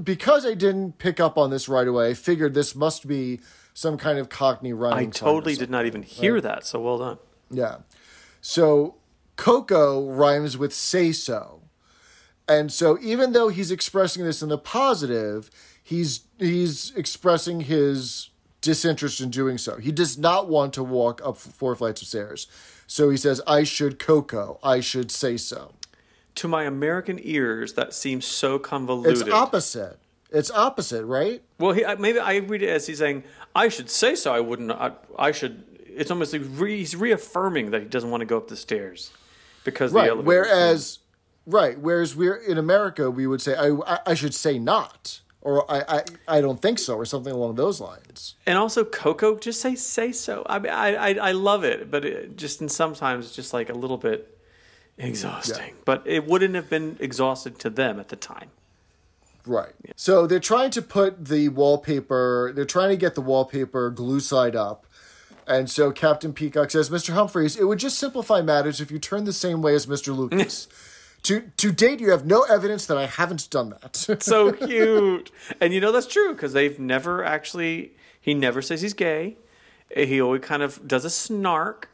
[0.02, 3.42] because I didn't pick up on this right away, I figured this must be
[3.74, 5.10] some kind of Cockney running.
[5.10, 6.66] I totally did not even hear that.
[6.66, 7.18] So well done.
[7.50, 7.78] Yeah.
[8.42, 8.96] So
[9.36, 11.62] Coco rhymes with say so.
[12.48, 18.31] And so even though he's expressing this in the positive, he's he's expressing his
[18.62, 19.78] disinterest in doing so.
[19.78, 22.48] He does not want to walk up four flights of stairs.
[22.88, 24.60] So he says, I should Coco.
[24.64, 25.74] I should say so.
[26.36, 29.22] To my American ears, that seems so convoluted.
[29.28, 29.98] It's opposite.
[30.32, 31.42] It's opposite, right?
[31.60, 34.34] Well, he, maybe I read it as he's saying, "I should say so.
[34.34, 34.72] I wouldn't.
[34.72, 38.38] I, I should." It's almost like re, he's reaffirming that he doesn't want to go
[38.38, 39.12] up the stairs
[39.66, 40.10] because the Right.
[40.10, 40.26] elevator.
[40.28, 41.00] Whereas,
[41.46, 41.78] right.
[41.78, 45.84] Whereas we're in America, we would say, I, I, I should say not, or I,
[45.88, 46.04] I,
[46.38, 48.36] I don't think so, or something along those lines.
[48.46, 50.46] and also Coco, just say say so.
[50.48, 53.74] I mean, I I, I love it, but it just in sometimes just like a
[53.74, 54.38] little bit
[55.00, 55.76] mm, exhausting.
[55.86, 58.52] But it wouldn't have been exhausted to them at the time.
[59.46, 59.74] Right.
[59.96, 64.56] So they're trying to put the wallpaper, they're trying to get the wallpaper glue side
[64.56, 64.86] up.
[65.48, 67.14] And so Captain Peacock says, Mr.
[67.14, 70.16] Humphreys, it would just simplify matters if you turn the same way as Mr.
[70.16, 70.68] Lucas.
[71.24, 74.22] to, to date, you have no evidence that I haven't done that.
[74.22, 77.94] So cute, and you know that's true because they've never actually.
[78.20, 79.38] He never says he's gay.
[79.96, 81.90] He always kind of does a snark.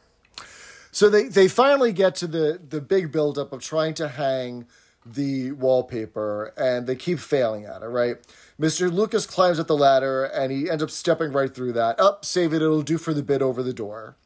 [0.92, 4.66] so they, they finally get to the, the big buildup of trying to hang
[5.06, 8.16] the wallpaper, and they keep failing at it, right?
[8.60, 8.92] Mr.
[8.92, 11.98] Lucas climbs up the ladder, and he ends up stepping right through that.
[11.98, 14.16] Up, save it, it'll do for the bit over the door.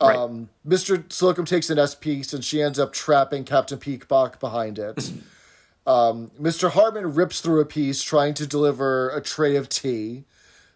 [0.00, 0.16] Right.
[0.16, 1.10] Um, Mr.
[1.10, 5.10] Slocum takes an S piece and she ends up trapping Captain Peacock behind it.
[5.86, 6.70] um, Mr.
[6.70, 10.24] Harmon rips through a piece trying to deliver a tray of tea.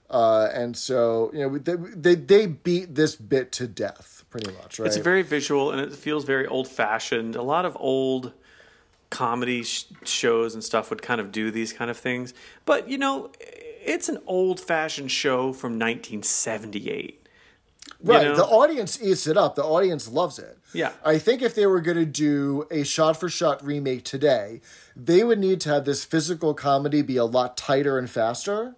[0.09, 4.79] Uh, and so, you know, they, they, they beat this bit to death, pretty much,
[4.79, 4.87] right?
[4.87, 7.37] It's very visual and it feels very old fashioned.
[7.37, 8.33] A lot of old
[9.11, 12.33] comedy sh- shows and stuff would kind of do these kind of things.
[12.65, 17.20] But, you know, it's an old fashioned show from 1978.
[18.03, 18.23] Right.
[18.23, 18.37] know?
[18.37, 19.55] The audience eats it up.
[19.55, 20.59] The audience loves it.
[20.73, 20.93] Yeah.
[21.05, 24.61] I think if they were going to do a shot for shot remake today,
[24.97, 28.77] they would need to have this physical comedy be a lot tighter and faster.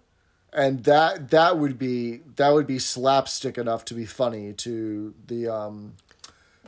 [0.51, 5.47] And that that would be that would be slapstick enough to be funny to the
[5.47, 5.95] um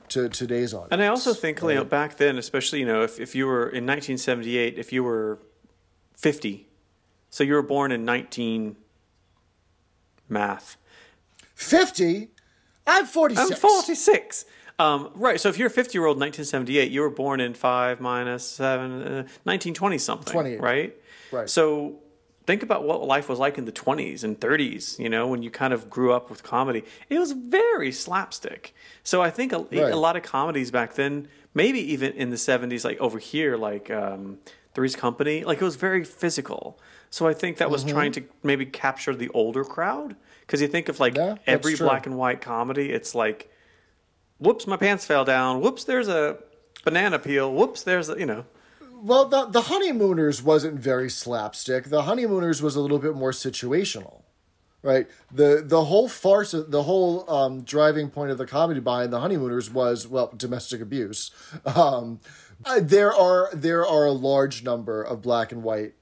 [0.09, 0.89] to today's audience.
[0.91, 3.63] And I also think, you know, back then, especially, you know, if, if you were
[3.63, 5.39] in 1978, if you were
[6.17, 6.67] 50,
[7.29, 8.75] so you were born in 19
[10.29, 10.77] math.
[11.55, 12.29] 50?
[12.87, 13.51] I'm 46.
[13.51, 14.45] I'm 46.
[14.77, 15.39] Um, right.
[15.39, 18.45] So if you're a 50 year old in 1978, you were born in 5 minus
[18.47, 19.05] 7, uh,
[19.43, 20.31] 1920 something.
[20.33, 20.61] 28.
[20.61, 20.95] Right?
[21.31, 21.49] Right.
[21.49, 21.99] So
[22.45, 25.49] think about what life was like in the 20s and 30s, you know, when you
[25.49, 26.83] kind of grew up with comedy.
[27.09, 28.75] It was very slapstick.
[29.03, 29.73] So I think a, Right.
[29.91, 33.89] a lot of comedies back then, maybe even in the 70s, like over here, like
[33.89, 34.37] um,
[34.75, 36.77] Three's Company, like it was very physical.
[37.09, 37.93] So I think that was Mm-hmm.
[37.95, 40.15] trying to maybe capture the older crowd.
[40.45, 41.87] Because you think of like Yeah, every true.
[41.87, 43.49] black and white comedy, it's like,
[44.37, 45.61] whoops, my pants fell down.
[45.61, 46.37] Whoops, there's a
[46.83, 47.51] banana peel.
[47.51, 48.45] Whoops, there's a, you know.
[49.01, 51.85] Well, the the honeymooners wasn't very slapstick.
[51.85, 54.21] The honeymooners was a little bit more situational,
[54.81, 55.07] right?
[55.31, 59.69] the The whole farce, the whole um, driving point of the comedy behind the honeymooners
[59.69, 61.29] was well domestic abuse.
[61.65, 62.19] Um,
[62.63, 65.93] uh, there are there are a large number of black and white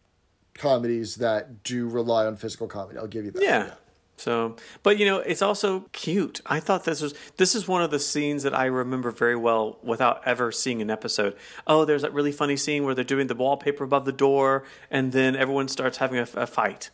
[0.54, 3.00] comedies that do rely on physical comedy.
[3.00, 3.41] I'll give you that.
[3.41, 3.72] Yeah.
[4.16, 6.39] So, but you know, it's also cute.
[6.45, 9.80] I thought this was this is one of the scenes that I remember very well
[9.84, 11.36] without ever seeing an episode.
[11.66, 15.11] Oh, there's that really funny scene where they're doing the wallpaper above the door, and
[15.11, 16.89] then everyone starts having a, a fight.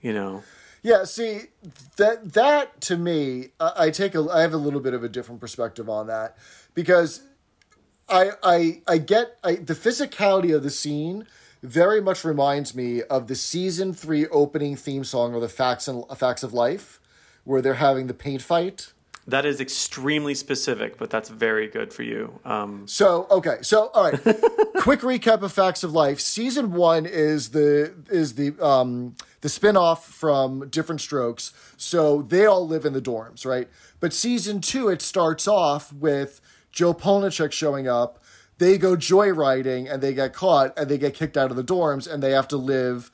[0.00, 0.42] You know,
[0.82, 1.42] Yeah, see
[1.96, 5.08] that that to me, I, I take a I have a little bit of a
[5.08, 6.36] different perspective on that
[6.74, 7.22] because
[8.08, 11.26] I I I get I, the physicality of the scene
[11.62, 16.04] very much reminds me of the season three opening theme song of the Facts and
[16.16, 17.00] Facts of Life,
[17.44, 18.92] where they're having the paint fight.
[19.28, 22.40] that is extremely specific, but that's very good for you.
[22.44, 24.20] Um, So okay, so all right.
[24.78, 26.18] Quick recap of Facts of Life.
[26.20, 31.52] Season one is the is the um the spin-off from Diff'rent Strokes.
[31.76, 33.68] So they all live in the dorms, right?
[34.00, 36.40] But season two, it starts off with
[36.72, 38.18] Jo Polniaczek showing up.
[38.58, 42.10] They go joyriding and they get caught and they get kicked out of the dorms
[42.10, 43.10] and they have to live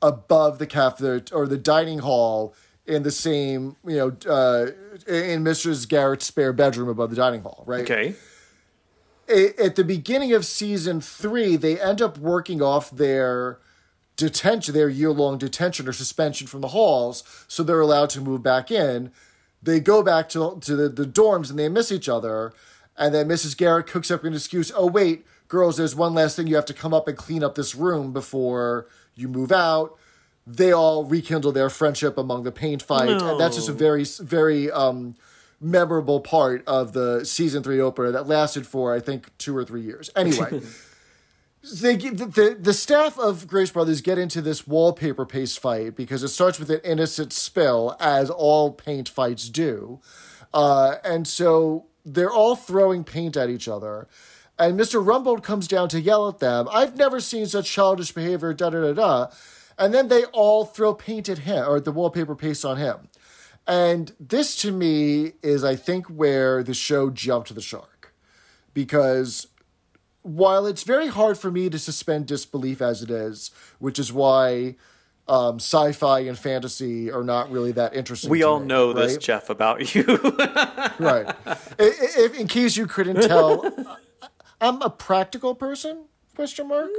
[0.00, 2.54] above the cafe or the dining hall
[2.86, 4.66] in the same, you know, uh,
[5.06, 5.88] in Mrs.
[5.88, 7.82] Garrett's spare bedroom above the dining hall, right?
[7.82, 8.16] okay,
[9.28, 13.58] at the beginning of season three, they end up working off their
[14.16, 18.42] detention, their year long detention or suspension from the halls, so they're allowed to move
[18.42, 19.12] back in.
[19.62, 22.52] They go back to, to the, the dorms and they miss each other.
[22.96, 23.56] And then Mrs.
[23.56, 26.46] Garrett cooks up an excuse oh, wait, girls, there's one last thing.
[26.46, 29.96] You have to come up and clean up this room before you move out.
[30.46, 33.08] They all rekindle their friendship among the paint fight.
[33.08, 35.14] And that's just a very, very um,
[35.62, 39.82] memorable part of the season three opener that lasted for I think two or three
[39.82, 40.10] years.
[40.16, 40.60] Anyway,
[41.80, 46.22] they the, the the staff of Grace Brothers get into this wallpaper paste fight because
[46.22, 50.00] it starts with an innocent spill, as all paint fights do,
[50.52, 54.08] uh, and so they're all throwing paint at each other.
[54.58, 55.04] And Mr.
[55.04, 56.68] Rumbold comes down to yell at them.
[56.70, 58.52] I've never seen such childish behavior.
[58.52, 59.30] Da da da da.
[59.78, 63.08] And then they all throw paint at him or the wallpaper paste on him.
[63.66, 68.14] And this to me is, I think, where the show jumped the shark.
[68.74, 69.48] Because
[70.22, 74.76] while it's very hard for me to suspend disbelief as it is, which is why
[75.32, 78.28] um, sci fi and fantasy are not really that interesting.
[78.28, 79.16] we all me, know this.
[79.16, 80.04] Jeff, about you.
[80.98, 81.34] right.
[81.78, 83.96] If, in case you couldn't tell,
[84.60, 86.04] I'm a practical person?
[86.36, 86.90] Question mark.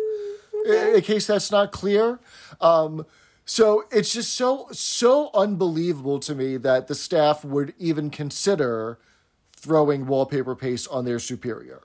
[0.66, 2.20] In in case that's not clear.
[2.60, 3.06] Um,
[3.46, 8.98] so it's just so so unbelievable to me that the staff would even consider
[9.52, 11.84] throwing wallpaper paste on their superior.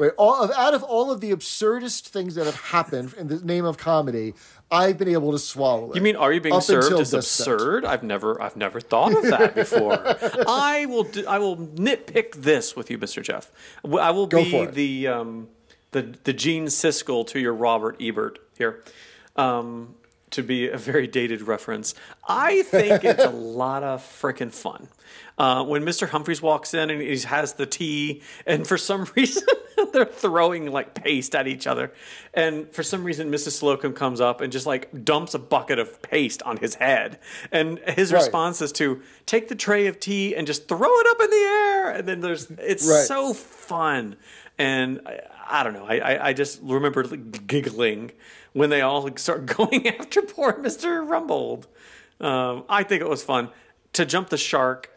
[0.00, 0.12] Right.
[0.16, 3.66] All of, out of all of the absurdest things that have happened in the name
[3.66, 4.32] of comedy,
[4.70, 5.96] I've been able to swallow it.
[5.96, 7.84] You mean are you being served as absurd?
[7.84, 9.98] I've never I've never thought of that before.
[10.48, 13.22] I will do, I will nitpick this with you, Mr.
[13.22, 13.52] Jeff.
[13.84, 15.48] I will Go be the um
[15.90, 18.82] the the Gene Siskel to your Robert Ebert here.
[19.36, 19.96] Um
[20.30, 21.94] to be a very dated reference.
[22.26, 24.88] I think it's a lot of freaking fun.
[25.36, 26.08] Uh, when Mr.
[26.08, 29.42] Humphreys walks in and he has the tea, and for some reason
[29.92, 31.92] they're throwing like paste at each other,
[32.34, 33.52] and for some reason Mrs.
[33.52, 37.18] Slocum comes up and just like dumps a bucket of paste on his head,
[37.52, 38.20] and his Right.
[38.20, 41.36] response is to take the tray of tea and just throw it up in the
[41.36, 43.04] air, and then there's it's Right.
[43.06, 44.16] so fun,
[44.58, 48.12] and I, I don't know, I, I I just remember like, giggling
[48.52, 51.06] when they all start going after poor Mr.
[51.06, 51.66] Rumbold.
[52.20, 53.48] Um, I think it was fun
[53.94, 54.90] to jump the shark.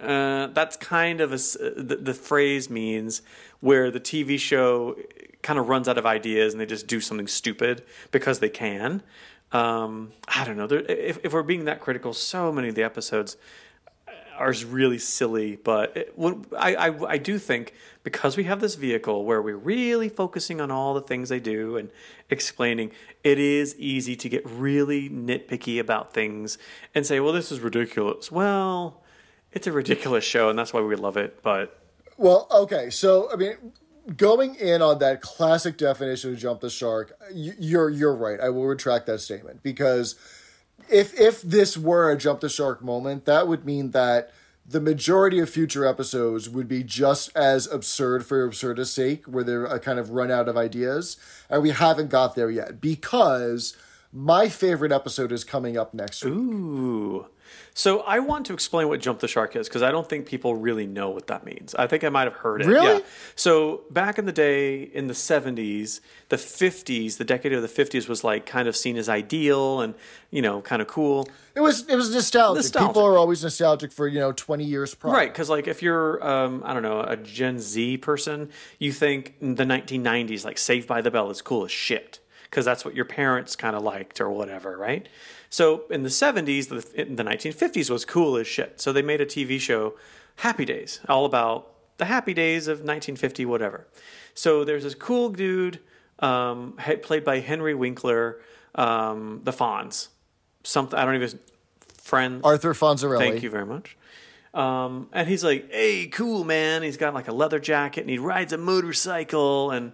[0.00, 3.22] Uh, that's kind of a, s- the, the phrase means
[3.60, 4.96] where the TV show
[5.42, 9.02] kind of runs out of ideas and they just do something stupid because they can.
[9.52, 10.68] Um, I don't know.
[10.70, 13.36] If, if we're being that critical, so many of the episodes
[14.36, 17.72] are really silly, but it, when, I, I I do think
[18.02, 21.78] because we have this vehicle where we're really focusing on all the things they do
[21.78, 21.90] and
[22.28, 22.90] explaining,
[23.24, 26.58] it is easy to get really nitpicky about things
[26.94, 29.02] and say, "Well, this is ridiculous." Well,
[29.56, 31.42] it's a ridiculous show, and that's why we love it.
[31.42, 31.80] But
[32.18, 33.56] Well, okay, so I mean,
[34.16, 38.38] going in on that classic definition of jump the shark, you're you're right.
[38.38, 40.14] I will retract that statement because
[40.90, 44.30] if if this were a jump the shark moment, that would mean that
[44.68, 49.64] the majority of future episodes would be just as absurd for absurdist sake, where they're
[49.64, 51.16] a kind of run out of ideas,
[51.48, 53.74] and we haven't got there yet because
[54.12, 56.34] my favorite episode is coming up next week.
[56.34, 57.26] Ooh.
[57.74, 60.54] So I want to explain what jump the shark is because I don't think people
[60.54, 61.74] really know what that means.
[61.74, 62.66] I think I might have heard it.
[62.66, 62.86] Really?
[62.86, 63.00] Yeah.
[63.34, 68.08] So back in the day, in the 70s, the 50s, the decade of the 50s
[68.08, 69.94] was like kind of seen as ideal and,
[70.30, 71.28] you know, kind of cool.
[71.54, 72.64] It was it was nostalgic.
[72.64, 72.88] Nostalgic.
[72.88, 75.14] People are always nostalgic for you know twenty years prior.
[75.14, 79.36] Right, because like if you're, um, I don't know, a Gen Z person, you think
[79.40, 83.04] the 1990s, like Saved by the Bell, is cool as shit because that's what your
[83.04, 85.08] parents kind of liked or whatever, right?
[85.50, 88.80] So in the 70s, the, in the 1950s was cool as shit.
[88.80, 89.94] So they made a TV show,
[90.36, 93.86] Happy Days, all about the happy days of 1950, whatever.
[94.34, 95.80] So there's this cool dude
[96.18, 98.40] um, played by Henry Winkler,
[98.74, 100.08] um, the Fonz.
[100.62, 101.38] Something I don't even
[102.02, 102.40] friend.
[102.44, 103.18] Arthur Fonzarelli.
[103.18, 103.96] Thank you very much.
[104.52, 108.18] Um, and he's like, "Hey, cool man." He's got like a leather jacket and he
[108.18, 109.92] rides a motorcycle, and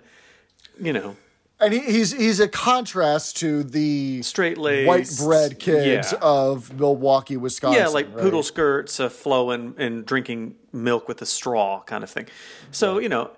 [0.80, 1.16] you know,
[1.62, 6.18] And he, he's he's a contrast to the straight-laced, white bread kids Yeah.
[6.20, 7.80] of Milwaukee, Wisconsin.
[7.80, 8.22] yeah, like right?
[8.22, 12.26] poodle skirts, uh, flowing and drinking milk with a straw, kind of thing.
[12.72, 13.30] So you know,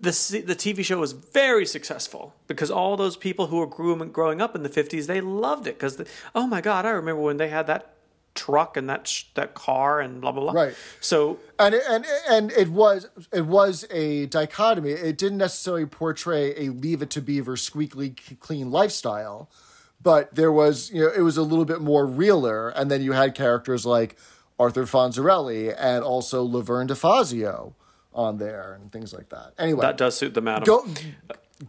[0.00, 0.10] the
[0.46, 4.54] the TV show was very successful because all those people who were grew, growing up
[4.54, 6.02] in the fifties, they loved it because
[6.34, 7.93] oh my god, I remember when they had that
[8.34, 10.62] truck and that sh- that car and blah blah blah.
[10.62, 10.74] Right.
[11.00, 14.90] So and it- and and it was it was a dichotomy.
[14.90, 18.10] It didn't necessarily portray a leave it to beaver squeaky
[18.40, 19.48] clean lifestyle,
[20.02, 22.68] but there was you know it was a little bit more realer.
[22.70, 24.16] And then you had characters like
[24.58, 27.74] Arthur Fonzarelli and also Laverne DeFazio
[28.12, 29.52] on there and things like that.
[29.58, 30.64] Anyway, that does suit the madam.
[30.64, 30.86] go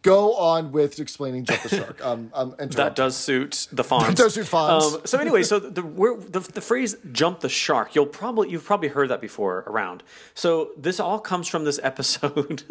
[0.02, 2.06] go on with explaining Jump the Shark.
[2.06, 4.16] Um, I'm That does suit the Fonz.
[4.16, 4.96] does suit Fonz.
[4.96, 8.66] Um, so anyway, so the, we're, the the phrase "jump the shark" you'll probably you've
[8.66, 10.04] probably heard that before around.
[10.34, 12.64] So this all comes from this episode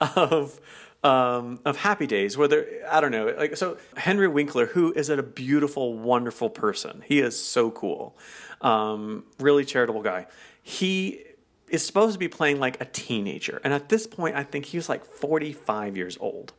[0.00, 0.60] of
[1.04, 5.08] um, of Happy Days, where there I don't know, like so Henry Winkler, who is
[5.08, 7.02] a beautiful, wonderful person.
[7.06, 8.16] He is so cool,
[8.60, 10.26] um, really charitable guy.
[10.62, 11.24] He
[11.68, 14.88] is supposed to be playing like a teenager, and at this point, I think he's
[14.88, 16.52] like forty five years old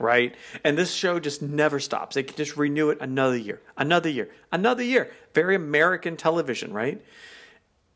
[0.00, 0.34] right?
[0.64, 2.14] And this show just never stops.
[2.14, 5.10] They can just renew it another year, another year, another year.
[5.34, 7.00] Very American television, right?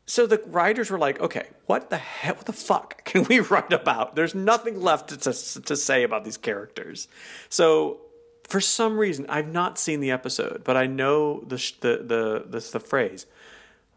[0.05, 3.73] So the writers were like, okay, what the hell, what the fuck can we write
[3.73, 4.15] about?
[4.15, 7.07] There's nothing left to, to, to say about these characters.
[7.49, 8.01] So
[8.47, 12.69] for some reason, I've not seen the episode, but I know the, the, the, the,
[12.71, 13.27] the phrase.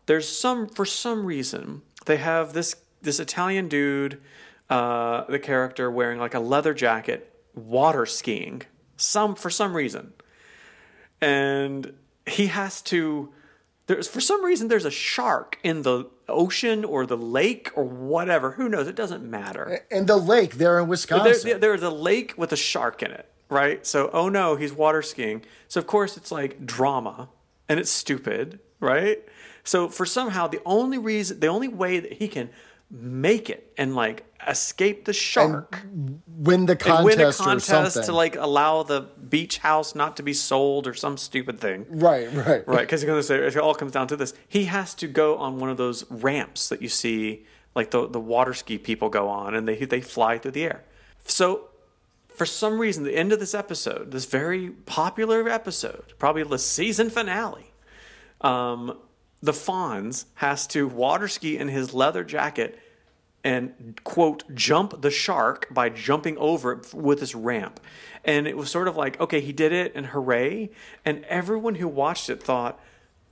[0.06, 4.20] There's some, for some reason, they have this, this Italian dude,
[4.70, 8.62] uh, the character wearing like a leather jacket, water skiing,
[8.96, 10.12] some, for some reason.
[11.20, 11.94] And
[12.26, 13.32] he has to
[13.86, 18.52] there's for some reason there's a shark in the ocean or the lake or whatever.
[18.52, 18.86] Who knows?
[18.86, 19.84] It doesn't matter.
[19.90, 21.48] And the lake there in Wisconsin.
[21.48, 23.86] there, there's a lake with a shark in it right?
[23.86, 25.42] So oh no he's water skiing.
[25.68, 27.28] So of course it's like drama
[27.68, 29.22] and it's stupid right?
[29.64, 32.50] So for somehow the only reason the only way that he can
[32.90, 35.80] make it and like escape the shark
[36.26, 40.22] win the and contest, win a contest to like allow the beach house not to
[40.22, 41.86] be sold or some stupid thing.
[41.88, 44.34] Right, right, right because you're going to say it all comes down to this.
[44.46, 48.20] He has to go on one of those ramps that you see like the, the
[48.20, 50.84] water ski people go on and they, they fly through the air.
[51.24, 51.68] So
[52.28, 57.10] for some reason the end of this episode this very popular episode probably the season
[57.10, 57.71] finale
[58.42, 58.98] um,
[59.42, 62.78] the Fonz has to water ski in his leather jacket
[63.44, 67.80] and quote jump the shark by jumping over it with this ramp.
[68.24, 70.70] And it was sort of like okay he did it and hooray.
[71.04, 72.78] And everyone who watched it thought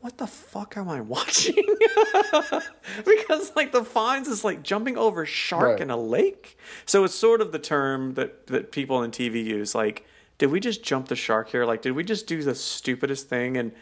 [0.00, 1.62] what the fuck am i watching?
[3.04, 5.80] Because like the Fonz is like jumping over shark Right.
[5.80, 6.58] in a lake.
[6.86, 10.06] So it's sort of the term that that people in tv use like
[10.38, 11.64] did we just jump the shark here?
[11.66, 13.56] Like did we just do the stupidest thing?
[13.56, 13.72] And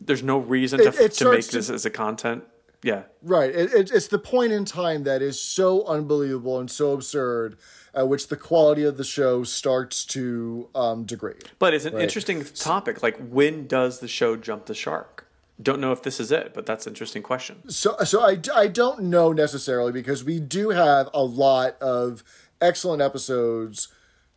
[0.00, 2.44] there's no reason to, It- to make starts to- this as a content
[2.82, 3.50] yeah Right.
[3.50, 7.56] It, it, it's the point in time that is so unbelievable and so absurd,
[7.94, 11.44] at which the quality of the show starts to um, degrade.
[11.58, 12.02] But it's an Right.
[12.02, 13.02] interesting topic.
[13.02, 15.26] Like, when does the show jump the shark?
[15.60, 17.68] Don't know if this is it, but that's an interesting question.
[17.70, 22.22] So, so I, I don't know necessarily because we do have a lot of
[22.60, 23.88] excellent episodes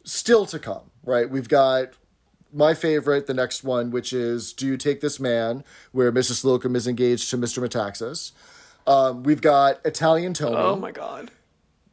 [0.05, 1.29] still to come, right?
[1.29, 1.89] We've got
[2.53, 6.35] my favorite, the next one, which is Do You Take This Man, where Mrs.
[6.41, 7.63] Slocum is engaged to Mr.
[7.63, 8.31] Metaxas.
[8.87, 10.55] Um, we've got Italian Tony.
[10.55, 11.31] Oh my god!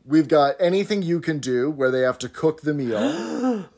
[0.05, 3.69] We've got Anything You Can Do, where they have to cook the meal.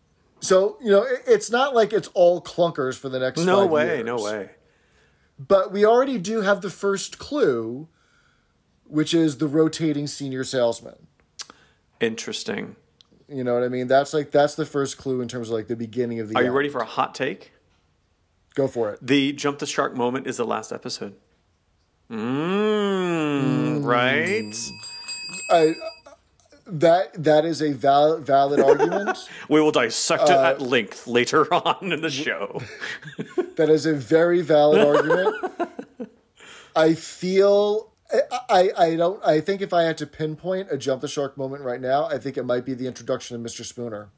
[0.40, 3.86] so, you know, it, it's not like it's all clunkers for the next No way!
[3.96, 4.04] years.
[4.06, 4.50] No way!
[5.38, 7.88] But we already do have the first clue,
[8.84, 11.06] which is the rotating senior salesman.
[12.00, 12.76] Interesting.
[13.28, 13.88] You know what I mean?
[13.88, 16.36] That's like that's the first clue in terms of like the beginning of the.
[16.36, 16.54] Are you act.
[16.56, 17.52] ready for a hot take?
[18.54, 18.98] Go for it.
[19.02, 21.14] The jump the shark moment is the last episode.
[22.10, 23.84] Mmm.
[23.84, 24.54] Right.
[25.50, 25.74] I,
[26.66, 29.18] that that is a val- valid argument.
[29.48, 32.60] We will dissect it Uh, at length later on in the show.
[33.56, 35.34] That is a very valid argument.
[36.76, 37.90] I feel
[38.48, 41.62] I, I don't I think if I had to pinpoint a jump the shark moment
[41.62, 43.64] right now, I think it might be the introduction of Mr.
[43.64, 44.08] Spooner.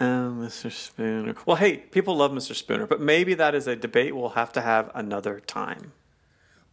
[0.00, 0.70] Oh, Mr.
[0.70, 1.34] Spooner.
[1.46, 2.54] Well, hey, people love Mr.
[2.54, 5.92] Spooner, but maybe that is a debate we'll have to have another time.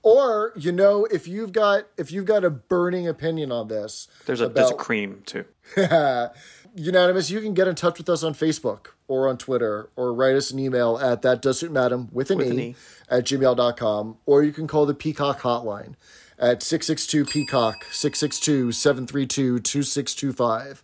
[0.02, 4.42] Or you know, if you've got if you've got a burning opinion on this, There's
[4.42, 5.46] a there's a cream too.
[6.76, 10.36] unanimous, you can get in touch with us on Facebook or on Twitter or write
[10.36, 12.76] us an email at that does madam with an, With e, an E.
[13.10, 15.96] at gmail.com or you can call the Peacock hotline
[16.40, 20.84] at 662 Peacock 662 732 2625.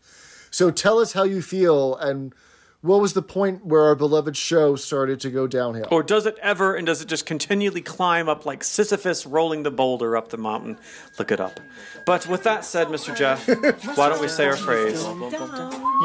[0.51, 2.34] So tell us how you feel and
[2.86, 5.88] what was the point where our beloved show started to go downhill?
[5.89, 9.71] Or does it ever, and does it just continually climb up like Sisyphus rolling the
[9.71, 10.77] boulder up the mountain?
[11.17, 11.59] Look it up.
[12.05, 13.15] But with that said, Mr.
[13.17, 13.47] Jeff,
[13.97, 15.03] why don't we say our phrase?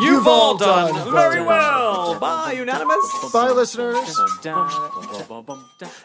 [0.03, 2.19] You've all done very well.
[2.19, 3.31] Bye, unanimous.
[3.31, 4.17] Bye, listeners.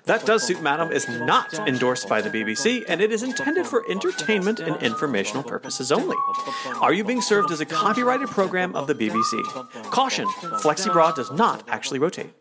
[0.06, 3.90] That Does Suit Madam is not endorsed by the BBC, and it is intended for
[3.90, 6.18] entertainment and informational purposes only.
[6.82, 9.42] Are you being served as a copyrighted program of the BBC?
[9.92, 10.28] Caution,
[10.66, 12.34] Flexi Bra does not actually rotate.